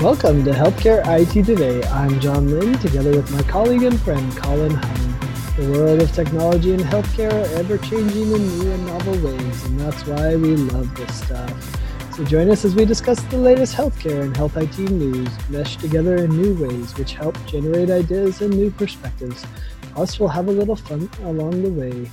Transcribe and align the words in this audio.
Welcome 0.00 0.44
to 0.44 0.52
Healthcare 0.52 1.02
IT 1.08 1.44
Today. 1.44 1.82
I'm 1.88 2.20
John 2.20 2.48
Lynn, 2.48 2.78
together 2.78 3.10
with 3.10 3.32
my 3.32 3.42
colleague 3.50 3.82
and 3.82 3.98
friend 3.98 4.36
Colin 4.36 4.70
Hung. 4.70 5.56
The 5.56 5.72
world 5.72 6.00
of 6.00 6.12
technology 6.12 6.72
and 6.72 6.82
healthcare 6.84 7.32
are 7.32 7.58
ever 7.58 7.78
changing 7.78 8.30
in 8.30 8.58
new 8.60 8.70
and 8.70 8.86
novel 8.86 9.14
ways, 9.14 9.64
and 9.64 9.80
that's 9.80 10.06
why 10.06 10.36
we 10.36 10.54
love 10.54 10.94
this 10.94 11.12
stuff. 11.24 12.14
So 12.14 12.24
join 12.24 12.48
us 12.48 12.64
as 12.64 12.76
we 12.76 12.84
discuss 12.84 13.20
the 13.24 13.38
latest 13.38 13.74
healthcare 13.74 14.22
and 14.22 14.36
health 14.36 14.56
IT 14.56 14.78
news, 14.78 15.30
meshed 15.50 15.80
together 15.80 16.14
in 16.18 16.30
new 16.30 16.54
ways, 16.64 16.96
which 16.96 17.14
help 17.14 17.36
generate 17.46 17.90
ideas 17.90 18.40
and 18.40 18.54
new 18.54 18.70
perspectives. 18.70 19.44
Plus, 19.94 20.20
we'll 20.20 20.28
have 20.28 20.46
a 20.46 20.52
little 20.52 20.76
fun 20.76 21.10
along 21.24 21.60
the 21.60 21.70
way. 21.70 22.08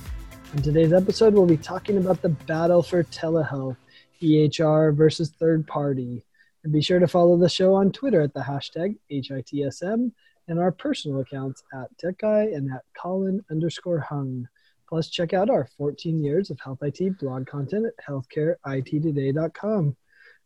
In 0.54 0.60
today's 0.60 0.92
episode, 0.92 1.34
we'll 1.34 1.46
be 1.46 1.56
talking 1.56 1.98
about 1.98 2.20
the 2.20 2.30
battle 2.30 2.82
for 2.82 3.04
telehealth, 3.04 3.76
EHR 4.20 4.92
versus 4.92 5.30
third 5.30 5.68
party. 5.68 6.24
And 6.66 6.72
be 6.72 6.82
sure 6.82 6.98
to 6.98 7.06
follow 7.06 7.36
the 7.36 7.48
show 7.48 7.74
on 7.74 7.92
Twitter 7.92 8.20
at 8.22 8.34
the 8.34 8.40
hashtag 8.40 8.96
HITSM 9.08 10.10
and 10.48 10.58
our 10.58 10.72
personal 10.72 11.20
accounts 11.20 11.62
at 11.72 11.96
TechGuy 11.96 12.56
and 12.56 12.72
at 12.72 12.82
Colin 13.00 13.40
underscore 13.52 14.00
Hung. 14.00 14.48
Plus, 14.88 15.08
check 15.08 15.32
out 15.32 15.48
our 15.48 15.68
14 15.78 16.18
years 16.24 16.50
of 16.50 16.58
health 16.58 16.80
IT 16.82 17.20
blog 17.20 17.46
content 17.46 17.86
at 17.86 17.92
healthcareiTtoday.com. 18.04 19.96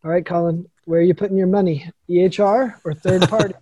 All 0.04 0.10
right, 0.10 0.26
Colin, 0.26 0.66
where 0.84 1.00
are 1.00 1.04
you 1.04 1.14
putting 1.14 1.38
your 1.38 1.46
money? 1.46 1.90
EHR 2.10 2.74
or 2.84 2.92
third 2.92 3.22
party? 3.30 3.54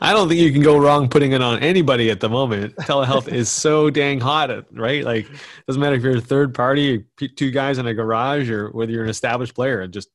I 0.00 0.14
don't 0.14 0.28
think 0.28 0.40
you 0.40 0.54
can 0.54 0.62
go 0.62 0.78
wrong 0.78 1.10
putting 1.10 1.32
it 1.32 1.42
on 1.42 1.58
anybody 1.58 2.08
at 2.08 2.20
the 2.20 2.30
moment. 2.30 2.74
Telehealth 2.76 3.28
is 3.28 3.50
so 3.50 3.90
dang 3.90 4.18
hot, 4.18 4.64
right? 4.72 5.04
Like, 5.04 5.28
doesn't 5.66 5.82
matter 5.82 5.96
if 5.96 6.02
you're 6.02 6.16
a 6.16 6.22
third 6.22 6.54
party, 6.54 7.04
two 7.36 7.50
guys 7.50 7.76
in 7.76 7.86
a 7.86 7.92
garage, 7.92 8.48
or 8.48 8.70
whether 8.70 8.90
you're 8.92 9.04
an 9.04 9.10
established 9.10 9.54
player. 9.54 9.86
Just 9.86 10.08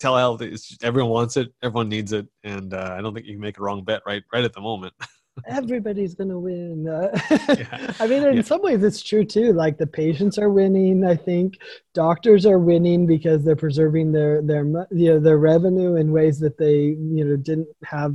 telehealth 0.00 0.42
is 0.42 0.76
everyone 0.82 1.10
wants 1.10 1.36
it, 1.36 1.52
everyone 1.62 1.88
needs 1.88 2.12
it, 2.12 2.26
and 2.44 2.74
uh, 2.74 2.94
I 2.96 3.00
don't 3.00 3.14
think 3.14 3.26
you 3.26 3.34
can 3.34 3.40
make 3.40 3.58
a 3.58 3.62
wrong 3.62 3.84
bet 3.84 4.02
right 4.06 4.22
right 4.32 4.44
at 4.44 4.52
the 4.52 4.60
moment. 4.60 4.94
everybody's 5.44 6.14
gonna 6.14 6.38
win. 6.38 6.88
Uh, 6.88 7.10
yeah. 7.30 7.92
I 8.00 8.06
mean, 8.06 8.22
in 8.24 8.36
yeah. 8.36 8.42
some 8.42 8.62
ways, 8.62 8.82
it's 8.82 9.02
true 9.02 9.24
too. 9.24 9.52
Like 9.52 9.78
the 9.78 9.86
patients 9.86 10.38
are 10.38 10.50
winning. 10.50 11.04
I 11.04 11.16
think 11.16 11.58
doctors 11.94 12.46
are 12.46 12.58
winning 12.58 13.06
because 13.06 13.44
they're 13.44 13.56
preserving 13.56 14.12
their 14.12 14.42
their 14.42 14.64
you 14.90 15.12
know 15.12 15.20
their 15.20 15.38
revenue 15.38 15.96
in 15.96 16.12
ways 16.12 16.38
that 16.40 16.58
they 16.58 16.76
you 16.76 17.24
know 17.24 17.36
didn't 17.36 17.68
have 17.84 18.14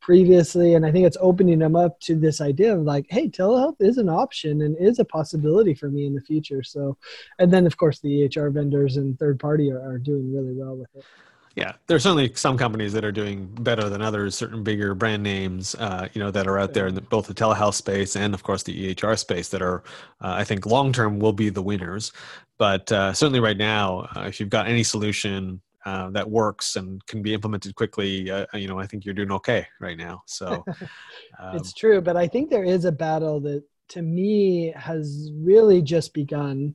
previously. 0.00 0.74
And 0.74 0.84
I 0.84 0.92
think 0.92 1.06
it's 1.06 1.18
opening 1.20 1.58
them 1.58 1.76
up 1.76 2.00
to 2.00 2.16
this 2.16 2.40
idea 2.40 2.76
of 2.76 2.82
like, 2.82 3.06
hey, 3.10 3.28
telehealth 3.28 3.76
is 3.80 3.98
an 3.98 4.08
option 4.08 4.62
and 4.62 4.76
is 4.78 4.98
a 4.98 5.04
possibility 5.04 5.74
for 5.74 5.88
me 5.88 6.06
in 6.06 6.14
the 6.14 6.20
future. 6.20 6.62
So, 6.62 6.96
and 7.38 7.52
then 7.52 7.66
of 7.66 7.76
course 7.76 8.00
the 8.00 8.08
EHR 8.08 8.52
vendors 8.52 8.96
and 8.96 9.18
third 9.18 9.38
party 9.38 9.70
are, 9.70 9.80
are 9.80 9.98
doing 9.98 10.34
really 10.34 10.54
well 10.54 10.76
with 10.76 10.88
it 10.94 11.04
yeah. 11.54 11.72
There's 11.86 12.02
certainly 12.02 12.32
some 12.34 12.56
companies 12.56 12.92
that 12.94 13.04
are 13.04 13.12
doing 13.12 13.46
better 13.46 13.88
than 13.88 14.00
others 14.00 14.34
certain 14.34 14.62
bigger 14.62 14.94
brand 14.94 15.22
names 15.22 15.74
uh, 15.76 16.08
you 16.12 16.20
know 16.20 16.30
that 16.30 16.46
are 16.46 16.58
out 16.58 16.72
there 16.72 16.86
in 16.86 16.94
the, 16.94 17.00
both 17.00 17.26
the 17.26 17.34
telehealth 17.34 17.74
space 17.74 18.16
and 18.16 18.34
of 18.34 18.42
course 18.42 18.62
the 18.62 18.94
ehr 18.94 19.16
space 19.16 19.48
that 19.48 19.60
are 19.60 19.82
uh, 20.20 20.34
i 20.36 20.44
think 20.44 20.66
long 20.66 20.92
term 20.92 21.18
will 21.18 21.32
be 21.32 21.48
the 21.48 21.62
winners. 21.62 22.12
But 22.58 22.90
uh, 22.92 23.12
certainly 23.12 23.40
right 23.40 23.56
now 23.56 24.08
uh, 24.16 24.24
if 24.26 24.40
you've 24.40 24.48
got 24.48 24.66
any 24.66 24.82
solution 24.82 25.60
uh, 25.84 26.10
that 26.10 26.30
works 26.30 26.76
and 26.76 27.04
can 27.06 27.22
be 27.22 27.34
implemented 27.34 27.74
quickly 27.74 28.30
uh, 28.30 28.46
you 28.54 28.68
know 28.68 28.78
i 28.78 28.86
think 28.86 29.04
you're 29.04 29.14
doing 29.14 29.32
okay 29.32 29.66
right 29.80 29.98
now. 29.98 30.22
So 30.26 30.64
um, 31.38 31.56
it's 31.56 31.74
true 31.74 32.00
but 32.00 32.16
i 32.16 32.26
think 32.26 32.50
there 32.50 32.64
is 32.64 32.84
a 32.84 32.92
battle 32.92 33.40
that 33.40 33.62
to 33.88 34.00
me 34.00 34.72
has 34.74 35.30
really 35.34 35.82
just 35.82 36.14
begun. 36.14 36.74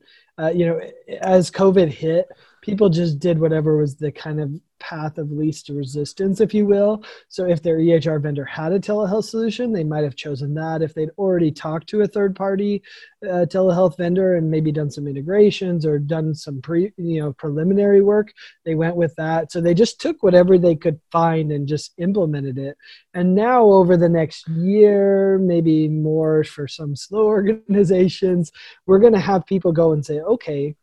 You 0.54 0.68
know 0.68 0.82
as 1.22 1.50
covid 1.50 1.90
hit 1.90 2.28
people 2.62 2.90
just 2.90 3.18
did 3.18 3.40
whatever 3.40 3.78
was 3.78 3.96
the 3.96 4.12
kind 4.12 4.40
of 4.40 4.52
path 4.80 5.18
of 5.18 5.32
least 5.32 5.70
resistance, 5.70 6.42
if 6.42 6.54
you 6.54 6.66
will. 6.66 7.04
So 7.30 7.46
if 7.46 7.62
their 7.62 7.78
EHR 7.78 8.22
vendor 8.22 8.46
had 8.46 8.72
a 8.72 8.80
telehealth 8.80 9.26
solution, 9.26 9.72
they 9.72 9.84
might 9.84 10.04
have 10.04 10.16
chosen 10.16 10.54
that. 10.56 10.82
If 10.82 10.94
they'd 10.94 11.12
already 11.18 11.52
talked 11.52 11.88
to 11.90 12.02
a 12.02 12.08
third 12.08 12.36
party 12.36 12.82
uh, 13.24 13.46
telehealth 13.50 13.98
vendor 13.98 14.36
and 14.36 14.50
maybe 14.50 14.72
done 14.72 14.92
some 14.92 15.08
integrations 15.08 15.86
or 15.86 16.00
done 16.00 16.36
some 16.36 16.62
pre, 16.62 16.92
you 16.98 17.22
know, 17.22 17.34
preliminary 17.34 18.02
work, 18.02 18.34
they 18.66 18.76
went 18.76 18.96
with 18.96 19.16
that. 19.16 19.52
So 19.52 19.62
they 19.62 19.74
just 19.74 20.00
took 20.00 20.24
whatever 20.24 20.58
they 20.58 20.76
could 20.76 21.00
find 21.12 21.52
and 21.52 21.68
just 21.68 21.94
implemented 21.98 22.58
it. 22.58 22.78
And 23.14 23.36
now 23.36 23.64
over 23.64 23.98
the 23.98 24.10
next 24.10 24.48
year, 24.48 25.40
maybe 25.40 25.88
more 25.88 26.44
for 26.44 26.68
some 26.68 26.96
slow 26.96 27.26
organizations, 27.26 28.52
we're 28.86 29.00
going 29.00 29.14
to 29.14 29.20
have 29.20 29.46
people 29.46 29.72
go 29.72 29.94
and 29.94 30.06
say, 30.06 30.20
okay, 30.20 30.76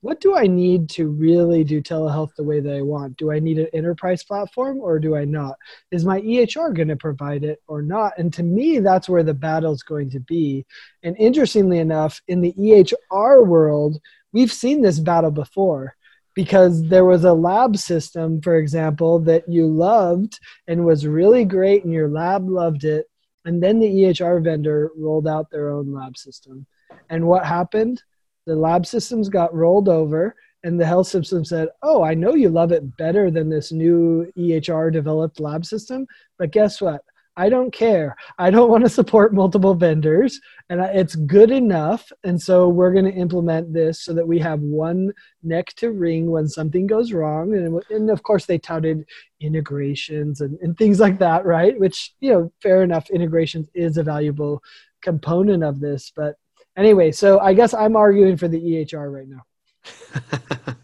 what 0.00 0.20
do 0.20 0.36
I 0.36 0.46
need 0.46 0.88
to 0.90 1.08
really 1.08 1.64
do 1.64 1.82
telehealth 1.82 2.34
the 2.36 2.44
way 2.44 2.60
that 2.60 2.74
I 2.74 2.82
want? 2.82 3.16
Do 3.16 3.32
I 3.32 3.40
need 3.40 3.58
an 3.58 3.68
enterprise 3.72 4.22
platform 4.22 4.78
or 4.78 4.98
do 4.98 5.16
I 5.16 5.24
not? 5.24 5.56
Is 5.90 6.04
my 6.04 6.20
EHR 6.20 6.74
going 6.74 6.88
to 6.88 6.96
provide 6.96 7.42
it 7.42 7.60
or 7.66 7.82
not? 7.82 8.12
And 8.16 8.32
to 8.34 8.44
me, 8.44 8.78
that's 8.78 9.08
where 9.08 9.24
the 9.24 9.34
battle 9.34 9.72
is 9.72 9.82
going 9.82 10.10
to 10.10 10.20
be. 10.20 10.64
And 11.02 11.16
interestingly 11.18 11.78
enough, 11.78 12.22
in 12.28 12.40
the 12.40 12.52
EHR 12.52 13.44
world, 13.44 13.98
we've 14.32 14.52
seen 14.52 14.82
this 14.82 15.00
battle 15.00 15.32
before 15.32 15.96
because 16.34 16.86
there 16.88 17.04
was 17.04 17.24
a 17.24 17.32
lab 17.32 17.76
system, 17.76 18.40
for 18.40 18.56
example, 18.56 19.18
that 19.18 19.48
you 19.48 19.66
loved 19.66 20.38
and 20.68 20.86
was 20.86 21.04
really 21.04 21.44
great, 21.44 21.82
and 21.82 21.92
your 21.92 22.08
lab 22.08 22.48
loved 22.48 22.84
it. 22.84 23.06
And 23.44 23.60
then 23.60 23.80
the 23.80 23.88
EHR 23.88 24.44
vendor 24.44 24.92
rolled 24.96 25.26
out 25.26 25.50
their 25.50 25.70
own 25.70 25.92
lab 25.92 26.16
system. 26.16 26.64
And 27.10 27.26
what 27.26 27.44
happened? 27.44 28.04
The 28.48 28.56
lab 28.56 28.84
systems 28.86 29.28
got 29.28 29.54
rolled 29.54 29.88
over 29.88 30.34
and 30.64 30.80
the 30.80 30.86
health 30.86 31.06
system 31.06 31.44
said 31.44 31.68
oh 31.84 32.02
i 32.02 32.14
know 32.14 32.34
you 32.34 32.48
love 32.48 32.72
it 32.72 32.96
better 32.96 33.30
than 33.30 33.48
this 33.48 33.70
new 33.70 34.28
ehr 34.36 34.90
developed 34.90 35.38
lab 35.38 35.64
system 35.64 36.04
but 36.38 36.50
guess 36.50 36.80
what? 36.80 37.02
I 37.36 37.48
don't 37.48 37.72
care. 37.72 38.16
I 38.40 38.50
don't 38.50 38.68
want 38.68 38.82
to 38.82 38.90
support 38.90 39.32
multiple 39.32 39.72
vendors 39.72 40.40
and 40.70 40.80
it's 40.80 41.14
good 41.14 41.52
enough 41.52 42.10
and 42.24 42.40
so 42.42 42.68
we're 42.68 42.92
going 42.92 43.04
to 43.04 43.12
implement 43.12 43.72
this 43.72 44.02
so 44.02 44.12
that 44.14 44.26
we 44.26 44.40
have 44.40 44.58
one 44.58 45.12
neck 45.44 45.68
to 45.76 45.92
wring 45.92 46.32
when 46.32 46.48
something 46.48 46.88
goes 46.88 47.12
wrong. 47.12 47.54
And, 47.54 47.80
and 47.90 48.10
of 48.10 48.24
course 48.24 48.46
they 48.46 48.58
touted 48.58 49.04
integrations 49.40 50.40
and, 50.40 50.58
and 50.62 50.76
things 50.76 50.98
like 50.98 51.20
that 51.20 51.44
right? 51.46 51.78
Which 51.78 52.12
you 52.18 52.32
know 52.32 52.52
fair 52.60 52.82
enough 52.82 53.08
integrations 53.08 53.68
is 53.72 53.98
a 53.98 54.02
valuable 54.02 54.60
component 55.00 55.62
of 55.62 55.78
this 55.78 56.12
but 56.16 56.34
anyway, 56.78 57.12
so 57.12 57.40
I 57.40 57.52
guess 57.52 57.74
I'm 57.74 57.96
arguing 57.96 58.36
for 58.36 58.48
the 58.48 58.60
EHR 58.60 59.12
right 59.12 59.28
now. 59.28 59.44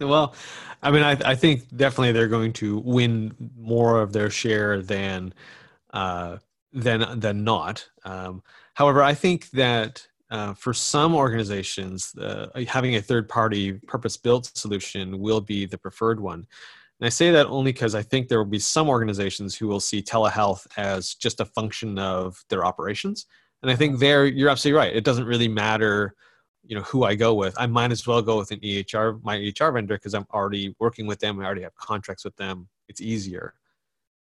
well, 0.06 0.34
I 0.82 0.90
mean, 0.90 1.02
I, 1.02 1.16
I, 1.24 1.34
think 1.34 1.74
definitely 1.74 2.12
they're 2.12 2.28
going 2.28 2.52
to 2.54 2.78
win 2.78 3.34
more 3.58 4.00
of 4.00 4.12
their 4.12 4.28
share 4.28 4.82
than 4.82 5.32
uh, 5.92 6.38
than 6.72 7.18
than 7.20 7.44
not. 7.44 7.88
Um, 8.04 8.42
however, 8.74 9.02
I 9.02 9.14
think 9.14 9.50
that 9.50 10.06
uh, 10.30 10.52
for 10.54 10.74
some 10.74 11.14
organizations, 11.14 12.14
uh, 12.16 12.48
having 12.66 12.96
a 12.96 13.02
third 13.02 13.28
party 13.28 13.72
purpose 13.72 14.16
built 14.16 14.50
solution 14.54 15.20
will 15.20 15.40
be 15.40 15.64
the 15.64 15.78
preferred 15.78 16.20
one. 16.20 16.46
And 17.00 17.06
I 17.06 17.08
say 17.08 17.30
that 17.30 17.46
only 17.46 17.72
because 17.72 17.94
I 17.94 18.02
think 18.02 18.28
there 18.28 18.38
will 18.38 18.44
be 18.44 18.58
some 18.58 18.88
organizations 18.88 19.54
who 19.54 19.66
will 19.66 19.80
see 19.80 20.02
telehealth 20.02 20.66
as 20.76 21.14
just 21.14 21.40
a 21.40 21.44
function 21.44 21.98
of 21.98 22.44
their 22.48 22.64
operations 22.64 23.26
and 23.64 23.70
I 23.70 23.76
think 23.76 23.98
there 23.98 24.26
you're 24.26 24.50
absolutely 24.50 24.78
right. 24.78 24.94
It 24.94 25.04
doesn't 25.04 25.24
really 25.24 25.48
matter, 25.48 26.14
you 26.64 26.76
know, 26.76 26.82
who 26.82 27.04
I 27.04 27.14
go 27.14 27.32
with. 27.32 27.54
I 27.56 27.66
might 27.66 27.92
as 27.92 28.06
well 28.06 28.20
go 28.20 28.36
with 28.36 28.50
an 28.50 28.60
EHR, 28.60 29.24
my 29.24 29.38
EHR 29.38 29.72
vendor, 29.72 29.94
because 29.94 30.12
I'm 30.12 30.26
already 30.34 30.76
working 30.78 31.06
with 31.06 31.18
them. 31.18 31.40
I 31.40 31.46
already 31.46 31.62
have 31.62 31.74
contracts 31.76 32.26
with 32.26 32.36
them. 32.36 32.68
It's 32.88 33.00
easier. 33.00 33.54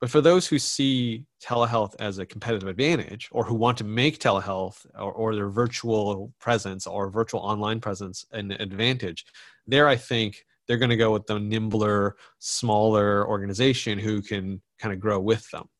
But 0.02 0.10
for 0.10 0.20
those 0.20 0.46
who 0.46 0.58
see 0.58 1.24
telehealth 1.42 1.94
as 1.98 2.18
a 2.18 2.26
competitive 2.26 2.68
advantage 2.68 3.30
or 3.32 3.42
who 3.42 3.54
want 3.54 3.78
to 3.78 3.84
make 3.84 4.18
telehealth 4.18 4.84
or, 4.98 5.12
or 5.12 5.34
their 5.34 5.48
virtual 5.48 6.30
presence 6.38 6.86
or 6.86 7.08
virtual 7.08 7.40
online 7.40 7.80
presence 7.80 8.26
an 8.32 8.50
advantage, 8.50 9.24
there 9.66 9.88
I 9.88 9.96
think 9.96 10.44
they're 10.68 10.76
going 10.76 10.90
to 10.90 10.96
go 10.96 11.10
with 11.10 11.26
the 11.26 11.38
nimbler, 11.38 12.16
smaller 12.38 13.26
organization 13.26 13.98
who 13.98 14.20
can 14.20 14.60
kind 14.78 14.92
of 14.92 15.00
grow 15.00 15.18
with 15.20 15.50
them 15.52 15.70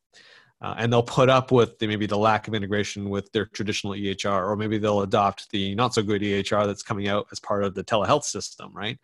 uh, 0.62 0.74
and 0.78 0.92
they'll 0.92 1.02
put 1.02 1.28
up 1.28 1.50
with 1.50 1.78
the, 1.78 1.86
maybe 1.88 2.06
the 2.06 2.16
lack 2.16 2.46
of 2.46 2.54
integration 2.54 3.10
with 3.10 3.30
their 3.32 3.46
traditional 3.46 3.94
EHR, 3.94 4.48
or 4.48 4.56
maybe 4.56 4.78
they'll 4.78 5.02
adopt 5.02 5.50
the 5.50 5.74
not 5.74 5.92
so 5.92 6.02
good 6.02 6.22
EHR 6.22 6.66
that's 6.66 6.84
coming 6.84 7.08
out 7.08 7.26
as 7.32 7.40
part 7.40 7.64
of 7.64 7.74
the 7.74 7.82
telehealth 7.82 8.22
system, 8.22 8.70
right? 8.72 8.96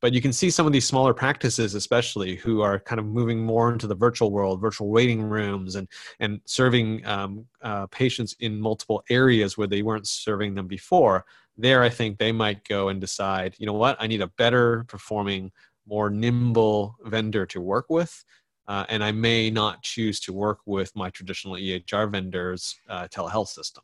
But 0.00 0.12
you 0.12 0.20
can 0.20 0.32
see 0.32 0.50
some 0.50 0.66
of 0.66 0.72
these 0.72 0.86
smaller 0.86 1.14
practices, 1.14 1.74
especially 1.74 2.36
who 2.36 2.62
are 2.62 2.80
kind 2.80 2.98
of 2.98 3.06
moving 3.06 3.44
more 3.44 3.72
into 3.72 3.86
the 3.86 3.94
virtual 3.94 4.30
world, 4.30 4.60
virtual 4.60 4.90
waiting 4.90 5.22
rooms, 5.22 5.74
and 5.74 5.88
and 6.20 6.40
serving 6.44 7.04
um, 7.06 7.46
uh, 7.62 7.86
patients 7.86 8.36
in 8.40 8.60
multiple 8.60 9.02
areas 9.10 9.56
where 9.56 9.66
they 9.66 9.82
weren't 9.82 10.06
serving 10.06 10.54
them 10.54 10.66
before. 10.66 11.24
There, 11.56 11.82
I 11.82 11.88
think 11.88 12.18
they 12.18 12.30
might 12.30 12.66
go 12.68 12.88
and 12.88 13.00
decide, 13.00 13.56
you 13.58 13.66
know 13.66 13.72
what, 13.72 13.96
I 13.98 14.06
need 14.06 14.20
a 14.20 14.28
better 14.28 14.84
performing, 14.84 15.50
more 15.86 16.10
nimble 16.10 16.96
vendor 17.04 17.46
to 17.46 17.60
work 17.60 17.86
with 17.88 18.24
uh, 18.68 18.84
and 18.88 19.02
I 19.02 19.10
may 19.12 19.50
not 19.50 19.82
choose 19.82 20.20
to 20.20 20.32
work 20.32 20.60
with 20.66 20.94
my 20.94 21.10
traditional 21.10 21.54
EHR 21.54 22.12
vendor's 22.12 22.76
uh, 22.88 23.08
telehealth 23.08 23.48
system. 23.48 23.82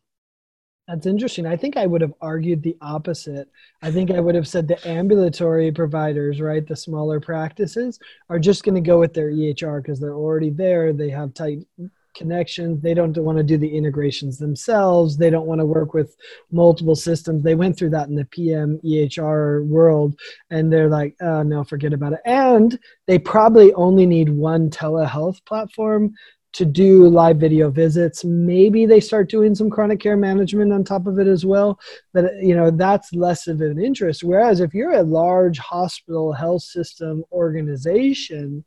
That's 0.87 1.07
interesting. 1.07 1.47
I 1.47 1.57
think 1.57 1.79
I 1.79 1.87
would 1.87 2.03
have 2.03 2.13
argued 2.21 2.63
the 2.63 2.77
opposite. 2.83 3.49
I 3.81 3.91
think 3.91 4.11
I 4.11 4.21
would 4.21 4.35
have 4.35 4.47
said 4.47 4.69
the 4.69 4.87
ambulatory 4.87 5.73
providers, 5.73 6.43
right, 6.43 6.67
the 6.67 6.77
smaller 6.77 7.21
practices, 7.21 7.99
are 8.29 8.39
just 8.39 8.65
going 8.65 8.75
to 8.75 8.83
go 8.83 9.01
with 9.01 9.15
their 9.15 9.31
EHR 9.31 9.83
because 9.83 9.99
they're 9.99 10.15
already 10.15 10.51
there. 10.51 10.93
They 10.93 11.09
have 11.09 11.33
tight 11.33 11.67
connections. 12.15 12.81
They 12.81 12.95
don't 12.95 13.17
want 13.17 13.39
to 13.39 13.45
do 13.45 13.59
the 13.59 13.77
integrations 13.77 14.39
themselves. 14.39 15.17
They 15.17 15.31
don't 15.31 15.47
want 15.47 15.61
to 15.61 15.67
work 15.67 15.95
with 15.95 16.17
multiple 16.51 16.97
systems. 16.97 17.43
They 17.43 17.55
went 17.55 17.77
through 17.77 17.91
that 17.91 18.09
in 18.09 18.15
the 18.15 18.25
PM 18.27 18.79
EHR 18.85 19.67
world, 19.67 20.19
and 20.51 20.73
they're 20.73 20.89
like, 20.89 21.17
oh, 21.21 21.43
no, 21.43 21.65
forget 21.65 21.93
about 21.93 22.15
it. 22.15 22.21
And 22.25 22.79
they 23.07 23.19
probably 23.19 23.73
only 23.75 24.07
need 24.07 24.29
one 24.29 24.71
telehealth 24.71 25.45
platform 25.45 26.15
to 26.55 26.65
do 26.65 27.09
live 27.09 27.37
video 27.37 27.69
visits. 27.69 28.25
Maybe 28.25 28.87
they 28.87 29.01
start 29.01 29.29
doing 29.29 29.55
some 29.55 29.69
chronic 29.69 30.01
care 30.01 30.17
management 30.17 30.73
on 30.73 30.85
top 30.85 31.07
of 31.07 31.19
it 31.19 31.27
as 31.27 31.45
well. 31.45 31.79
But 32.13 32.27
you 32.41 32.55
know 32.55 32.71
that's 32.71 33.13
less 33.13 33.47
of 33.49 33.61
an 33.61 33.79
interest. 33.79 34.23
Whereas 34.23 34.61
if 34.61 34.73
you're 34.73 34.95
a 34.95 35.03
large 35.03 35.59
hospital 35.59 36.33
health 36.33 36.63
system 36.63 37.25
organization, 37.33 38.65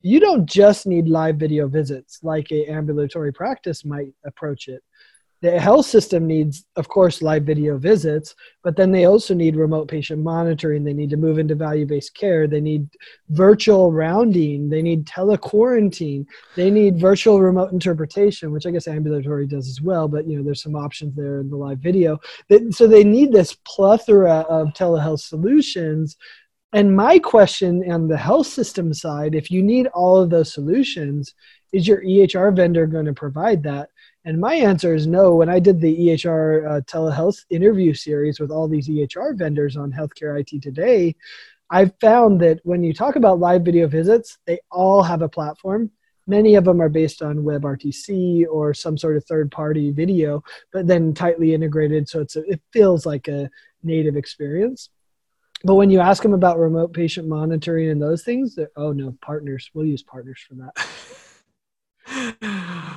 you 0.00 0.20
don't 0.20 0.46
just 0.46 0.86
need 0.86 1.08
live 1.08 1.36
video 1.36 1.68
visits 1.68 2.20
like 2.22 2.50
a 2.52 2.66
ambulatory 2.66 3.32
practice 3.32 3.84
might 3.84 4.12
approach 4.24 4.68
it 4.68 4.82
the 5.40 5.60
health 5.60 5.86
system 5.86 6.26
needs, 6.26 6.64
of 6.74 6.88
course, 6.88 7.22
live 7.22 7.44
video 7.44 7.78
visits, 7.78 8.34
but 8.64 8.76
then 8.76 8.90
they 8.90 9.04
also 9.04 9.34
need 9.34 9.54
remote 9.54 9.86
patient 9.86 10.20
monitoring. 10.20 10.82
They 10.82 10.92
need 10.92 11.10
to 11.10 11.16
move 11.16 11.38
into 11.38 11.54
value 11.54 11.86
based 11.86 12.14
care. 12.14 12.48
They 12.48 12.60
need 12.60 12.88
virtual 13.28 13.92
rounding. 13.92 14.68
They 14.68 14.82
need 14.82 15.06
telequarantine. 15.06 16.26
They 16.56 16.70
need 16.70 16.98
virtual 16.98 17.40
remote 17.40 17.70
interpretation, 17.70 18.50
which 18.50 18.66
I 18.66 18.72
guess 18.72 18.88
ambulatory 18.88 19.46
does 19.46 19.68
as 19.68 19.80
well, 19.80 20.08
but 20.08 20.26
you 20.26 20.36
know, 20.36 20.42
there's 20.42 20.62
some 20.62 20.74
options 20.74 21.14
there 21.14 21.40
in 21.40 21.50
the 21.50 21.56
live 21.56 21.78
video. 21.78 22.18
So 22.70 22.88
they 22.88 23.04
need 23.04 23.30
this 23.30 23.56
plethora 23.64 24.40
of 24.48 24.68
telehealth 24.68 25.20
solutions. 25.20 26.16
And 26.74 26.94
my 26.94 27.18
question 27.18 27.90
on 27.90 28.08
the 28.08 28.16
health 28.16 28.46
system 28.46 28.92
side, 28.92 29.34
if 29.34 29.50
you 29.50 29.62
need 29.62 29.86
all 29.88 30.18
of 30.18 30.28
those 30.28 30.52
solutions, 30.52 31.34
is 31.72 31.88
your 31.88 32.02
EHR 32.02 32.54
vendor 32.54 32.86
going 32.86 33.06
to 33.06 33.14
provide 33.14 33.62
that? 33.62 33.88
And 34.26 34.38
my 34.38 34.54
answer 34.54 34.94
is 34.94 35.06
no. 35.06 35.34
When 35.34 35.48
I 35.48 35.60
did 35.60 35.80
the 35.80 35.96
EHR 35.96 36.70
uh, 36.70 36.80
telehealth 36.82 37.44
interview 37.48 37.94
series 37.94 38.38
with 38.38 38.50
all 38.50 38.68
these 38.68 38.88
EHR 38.88 39.38
vendors 39.38 39.78
on 39.78 39.90
Healthcare 39.90 40.38
IT 40.38 40.62
Today, 40.62 41.16
I 41.70 41.86
found 42.02 42.40
that 42.42 42.60
when 42.64 42.82
you 42.82 42.92
talk 42.92 43.16
about 43.16 43.38
live 43.38 43.62
video 43.62 43.86
visits, 43.86 44.38
they 44.46 44.58
all 44.70 45.02
have 45.02 45.22
a 45.22 45.28
platform. 45.28 45.90
Many 46.26 46.56
of 46.56 46.64
them 46.64 46.82
are 46.82 46.90
based 46.90 47.22
on 47.22 47.38
WebRTC 47.38 48.44
or 48.50 48.74
some 48.74 48.98
sort 48.98 49.16
of 49.16 49.24
third 49.24 49.50
party 49.50 49.90
video, 49.90 50.42
but 50.70 50.86
then 50.86 51.14
tightly 51.14 51.54
integrated. 51.54 52.10
So 52.10 52.20
it's 52.20 52.36
a, 52.36 52.42
it 52.42 52.60
feels 52.74 53.06
like 53.06 53.28
a 53.28 53.48
native 53.82 54.16
experience. 54.16 54.90
But 55.64 55.74
when 55.74 55.90
you 55.90 56.00
ask 56.00 56.22
them 56.22 56.34
about 56.34 56.58
remote 56.58 56.92
patient 56.92 57.28
monitoring 57.28 57.90
and 57.90 58.00
those 58.00 58.22
things, 58.22 58.58
oh 58.76 58.92
no, 58.92 59.16
partners. 59.20 59.70
We'll 59.74 59.86
use 59.86 60.02
partners 60.02 60.44
for 60.46 60.54
that. 60.54 60.76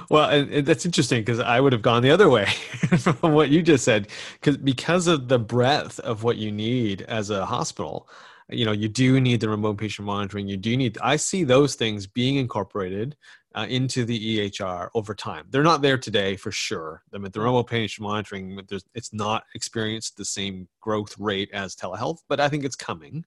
well, 0.09 0.29
and, 0.29 0.51
and 0.51 0.65
that's 0.65 0.85
interesting 0.85 1.21
because 1.21 1.39
I 1.39 1.59
would 1.59 1.73
have 1.73 1.81
gone 1.81 2.03
the 2.03 2.11
other 2.11 2.29
way 2.29 2.45
from 2.99 3.33
what 3.33 3.49
you 3.49 3.61
just 3.61 3.83
said, 3.83 4.07
because 4.33 4.57
because 4.57 5.07
of 5.07 5.27
the 5.27 5.39
breadth 5.39 5.99
of 5.99 6.23
what 6.23 6.37
you 6.37 6.51
need 6.51 7.01
as 7.03 7.29
a 7.29 7.45
hospital. 7.45 8.07
You 8.49 8.65
know, 8.65 8.73
you 8.73 8.89
do 8.89 9.21
need 9.21 9.39
the 9.39 9.47
remote 9.47 9.77
patient 9.77 10.05
monitoring. 10.05 10.49
You 10.49 10.57
do 10.57 10.75
need. 10.75 10.97
I 11.01 11.15
see 11.15 11.45
those 11.45 11.75
things 11.75 12.05
being 12.05 12.35
incorporated 12.35 13.15
uh, 13.55 13.67
into 13.69 14.05
the 14.05 14.49
EHR 14.49 14.89
over 14.95 15.13
time. 15.13 15.45
They're 15.49 15.63
not 15.63 15.81
there 15.81 15.97
today 15.97 16.35
for 16.35 16.51
sure. 16.51 17.03
I 17.13 17.17
mean, 17.17 17.31
the 17.31 17.41
remote 17.41 17.67
patient 17.67 18.03
monitoring, 18.03 18.59
it's 18.93 19.13
not 19.13 19.43
experienced 19.55 20.17
the 20.17 20.25
same 20.25 20.67
growth 20.79 21.15
rate 21.19 21.49
as 21.53 21.75
telehealth, 21.75 22.19
but 22.29 22.39
I 22.39 22.47
think 22.47 22.63
it's 22.63 22.75
coming 22.75 23.25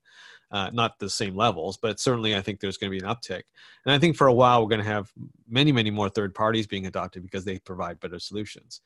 uh, 0.55 0.71
not 0.73 0.99
the 1.01 1.11
same 1.11 1.35
levels, 1.35 1.77
but 1.77 1.99
certainly 1.99 2.37
I 2.37 2.41
think 2.41 2.61
there's 2.61 2.77
going 2.77 2.93
to 2.93 2.99
be 2.99 3.05
an 3.05 3.13
uptick. 3.13 3.43
And 3.85 3.93
I 3.93 3.99
think 3.99 4.17
for 4.17 4.29
a 4.29 4.33
while 4.33 4.63
we're 4.63 4.69
going 4.69 4.85
to 4.85 4.87
have 4.87 5.11
many, 5.49 5.73
many 5.73 5.91
more 5.91 6.09
third 6.09 6.33
parties 6.33 6.69
being 6.69 6.87
adopted 6.87 7.25
because 7.25 7.45
they 7.45 7.59
provide 7.59 7.99
better 7.99 8.21
solutions. 8.21 8.81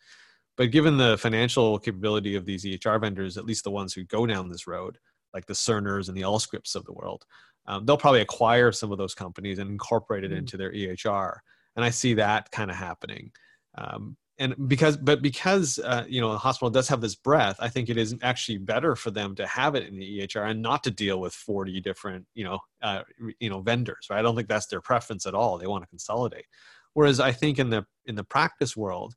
But 0.56 0.70
given 0.70 0.96
the 0.96 1.18
financial 1.18 1.78
capability 1.78 2.34
of 2.34 2.46
these 2.46 2.64
EHR 2.64 3.00
vendors, 3.00 3.36
at 3.36 3.44
least 3.44 3.64
the 3.64 3.70
ones 3.70 3.92
who 3.92 4.04
go 4.04 4.26
down 4.26 4.48
this 4.48 4.66
road, 4.66 4.98
like 5.38 5.46
the 5.46 5.54
Cerners 5.54 6.08
and 6.08 6.16
the 6.16 6.22
Allscripts 6.22 6.74
of 6.74 6.84
the 6.84 6.92
world, 6.92 7.24
um, 7.66 7.86
they'll 7.86 7.96
probably 7.96 8.22
acquire 8.22 8.72
some 8.72 8.90
of 8.90 8.98
those 8.98 9.14
companies 9.14 9.60
and 9.60 9.70
incorporate 9.70 10.24
it 10.24 10.30
mm-hmm. 10.30 10.38
into 10.38 10.56
their 10.56 10.72
EHR. 10.72 11.36
And 11.76 11.84
I 11.84 11.90
see 11.90 12.14
that 12.14 12.50
kind 12.50 12.70
of 12.70 12.76
happening. 12.76 13.30
Um, 13.76 14.16
and 14.40 14.68
because 14.68 14.96
but 14.96 15.20
because 15.20 15.78
uh, 15.80 16.04
you 16.08 16.20
know 16.20 16.32
the 16.32 16.38
hospital 16.38 16.70
does 16.70 16.88
have 16.88 17.00
this 17.00 17.16
breadth 17.16 17.56
i 17.60 17.68
think 17.68 17.88
it 17.88 17.96
is 17.96 18.14
actually 18.22 18.58
better 18.58 18.94
for 18.94 19.10
them 19.10 19.34
to 19.34 19.46
have 19.46 19.74
it 19.74 19.88
in 19.88 19.98
the 19.98 20.20
ehr 20.22 20.44
and 20.44 20.62
not 20.62 20.84
to 20.84 20.90
deal 20.90 21.20
with 21.20 21.34
40 21.34 21.80
different 21.80 22.24
you 22.34 22.44
know 22.44 22.58
uh, 22.82 23.02
you 23.40 23.50
know 23.50 23.60
vendors 23.60 24.06
right 24.08 24.18
i 24.18 24.22
don't 24.22 24.36
think 24.36 24.48
that's 24.48 24.66
their 24.66 24.80
preference 24.80 25.26
at 25.26 25.34
all 25.34 25.58
they 25.58 25.66
want 25.66 25.82
to 25.82 25.88
consolidate 25.88 26.46
whereas 26.94 27.20
i 27.20 27.32
think 27.32 27.58
in 27.58 27.70
the 27.70 27.84
in 28.06 28.14
the 28.14 28.24
practice 28.24 28.76
world 28.76 29.14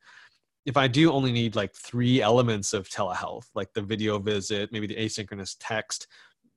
if 0.65 0.77
i 0.77 0.87
do 0.87 1.11
only 1.11 1.31
need 1.31 1.55
like 1.55 1.73
three 1.73 2.21
elements 2.21 2.73
of 2.73 2.89
telehealth 2.89 3.45
like 3.55 3.73
the 3.73 3.81
video 3.81 4.19
visit 4.19 4.71
maybe 4.71 4.87
the 4.87 4.95
asynchronous 4.95 5.55
text 5.59 6.07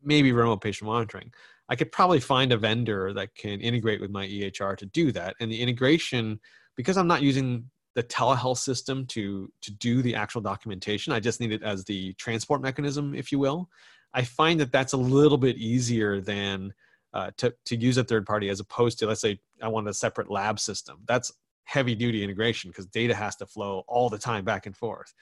maybe 0.02 0.32
remote 0.32 0.60
patient 0.60 0.88
monitoring 0.88 1.32
i 1.68 1.76
could 1.76 1.90
probably 1.92 2.20
find 2.20 2.52
a 2.52 2.56
vendor 2.56 3.12
that 3.12 3.34
can 3.34 3.60
integrate 3.60 4.00
with 4.00 4.10
my 4.10 4.26
ehr 4.26 4.76
to 4.76 4.86
do 4.86 5.12
that 5.12 5.34
and 5.40 5.50
the 5.50 5.60
integration 5.60 6.38
because 6.76 6.96
i'm 6.96 7.08
not 7.08 7.22
using 7.22 7.68
the 7.94 8.02
telehealth 8.02 8.58
system 8.58 9.06
to 9.06 9.50
to 9.62 9.70
do 9.72 10.02
the 10.02 10.14
actual 10.14 10.40
documentation. 10.40 11.12
I 11.12 11.20
just 11.20 11.40
need 11.40 11.52
it 11.52 11.62
as 11.62 11.84
the 11.84 12.12
transport 12.14 12.60
mechanism, 12.60 13.14
if 13.14 13.30
you 13.32 13.38
will. 13.38 13.68
I 14.12 14.22
find 14.22 14.60
that 14.60 14.72
that's 14.72 14.92
a 14.92 14.98
little 14.98 15.38
bit 15.38 15.56
easier 15.56 16.20
than 16.20 16.74
uh, 17.12 17.30
to 17.38 17.54
to 17.66 17.76
use 17.76 17.96
a 17.96 18.04
third 18.04 18.26
party 18.26 18.48
as 18.48 18.60
opposed 18.60 18.98
to 18.98 19.06
let's 19.06 19.20
say 19.20 19.38
I 19.62 19.68
want 19.68 19.88
a 19.88 19.94
separate 19.94 20.30
lab 20.30 20.58
system. 20.58 20.98
That's 21.06 21.32
heavy 21.64 21.94
duty 21.94 22.22
integration 22.22 22.70
because 22.70 22.86
data 22.86 23.14
has 23.14 23.36
to 23.36 23.46
flow 23.46 23.84
all 23.88 24.08
the 24.08 24.18
time 24.18 24.44
back 24.44 24.66
and 24.66 24.76
forth. 24.76 25.12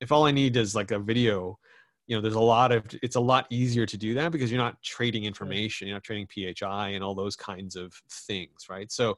If 0.00 0.12
all 0.12 0.24
I 0.24 0.30
need 0.30 0.56
is 0.56 0.74
like 0.74 0.90
a 0.90 0.98
video, 0.98 1.58
you 2.06 2.16
know, 2.16 2.22
there's 2.22 2.34
a 2.34 2.40
lot 2.40 2.72
of 2.72 2.84
it's 3.02 3.16
a 3.16 3.20
lot 3.20 3.46
easier 3.50 3.86
to 3.86 3.96
do 3.96 4.14
that 4.14 4.32
because 4.32 4.50
you're 4.50 4.60
not 4.60 4.82
trading 4.82 5.24
information, 5.24 5.88
you're 5.88 5.96
not 5.96 6.04
trading 6.04 6.26
PHI 6.26 6.90
and 6.90 7.02
all 7.02 7.14
those 7.14 7.36
kinds 7.36 7.76
of 7.76 7.92
things, 8.10 8.66
right? 8.68 8.90
So 8.92 9.16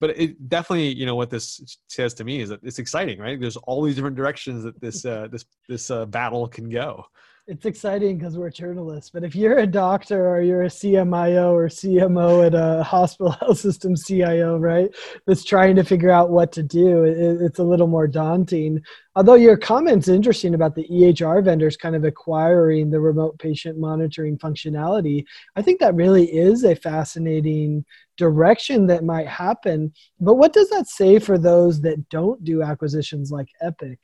but 0.00 0.10
it 0.10 0.48
definitely 0.48 0.94
you 0.94 1.06
know 1.06 1.14
what 1.14 1.30
this 1.30 1.78
says 1.88 2.14
to 2.14 2.24
me 2.24 2.40
is 2.40 2.50
that 2.50 2.60
it's 2.62 2.78
exciting 2.78 3.18
right 3.18 3.40
there's 3.40 3.56
all 3.56 3.82
these 3.82 3.94
different 3.94 4.16
directions 4.16 4.62
that 4.62 4.78
this 4.80 5.04
uh, 5.04 5.28
this 5.30 5.44
this 5.68 5.90
uh, 5.90 6.04
battle 6.06 6.46
can 6.46 6.68
go 6.68 7.04
it's 7.48 7.64
exciting 7.64 8.18
because 8.18 8.36
we're 8.36 8.50
journalists 8.50 9.08
but 9.10 9.22
if 9.22 9.36
you're 9.36 9.58
a 9.58 9.66
doctor 9.66 10.28
or 10.28 10.40
you're 10.40 10.64
a 10.64 10.68
cmio 10.68 11.52
or 11.52 11.68
cmo 11.68 12.44
at 12.44 12.54
a 12.54 12.82
hospital 12.82 13.30
health 13.40 13.58
system 13.58 13.94
cio 13.94 14.58
right 14.58 14.94
that's 15.26 15.44
trying 15.44 15.76
to 15.76 15.84
figure 15.84 16.10
out 16.10 16.30
what 16.30 16.50
to 16.50 16.62
do 16.62 17.04
it, 17.04 17.16
it's 17.40 17.60
a 17.60 17.64
little 17.64 17.86
more 17.86 18.08
daunting 18.08 18.80
although 19.14 19.34
your 19.34 19.56
comments 19.56 20.08
interesting 20.08 20.54
about 20.54 20.74
the 20.74 20.86
ehr 20.90 21.40
vendors 21.40 21.76
kind 21.76 21.94
of 21.94 22.04
acquiring 22.04 22.90
the 22.90 23.00
remote 23.00 23.38
patient 23.38 23.78
monitoring 23.78 24.36
functionality 24.38 25.24
i 25.54 25.62
think 25.62 25.78
that 25.78 25.94
really 25.94 26.24
is 26.24 26.64
a 26.64 26.74
fascinating 26.74 27.84
direction 28.16 28.86
that 28.86 29.04
might 29.04 29.28
happen. 29.28 29.92
But 30.20 30.34
what 30.34 30.52
does 30.52 30.70
that 30.70 30.88
say 30.88 31.18
for 31.18 31.38
those 31.38 31.80
that 31.82 32.08
don't 32.08 32.42
do 32.44 32.62
acquisitions 32.62 33.30
like 33.30 33.48
Epic? 33.60 33.98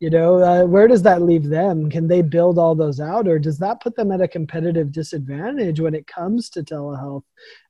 You 0.00 0.10
know, 0.10 0.38
uh, 0.42 0.64
where 0.66 0.88
does 0.88 1.02
that 1.02 1.22
leave 1.22 1.48
them? 1.48 1.88
Can 1.88 2.08
they 2.08 2.20
build 2.20 2.58
all 2.58 2.74
those 2.74 2.98
out, 3.00 3.28
or 3.28 3.38
does 3.38 3.58
that 3.58 3.80
put 3.80 3.94
them 3.94 4.10
at 4.10 4.20
a 4.20 4.28
competitive 4.28 4.90
disadvantage 4.90 5.80
when 5.80 5.94
it 5.94 6.06
comes 6.08 6.50
to 6.50 6.64
telehealth? 6.64 7.22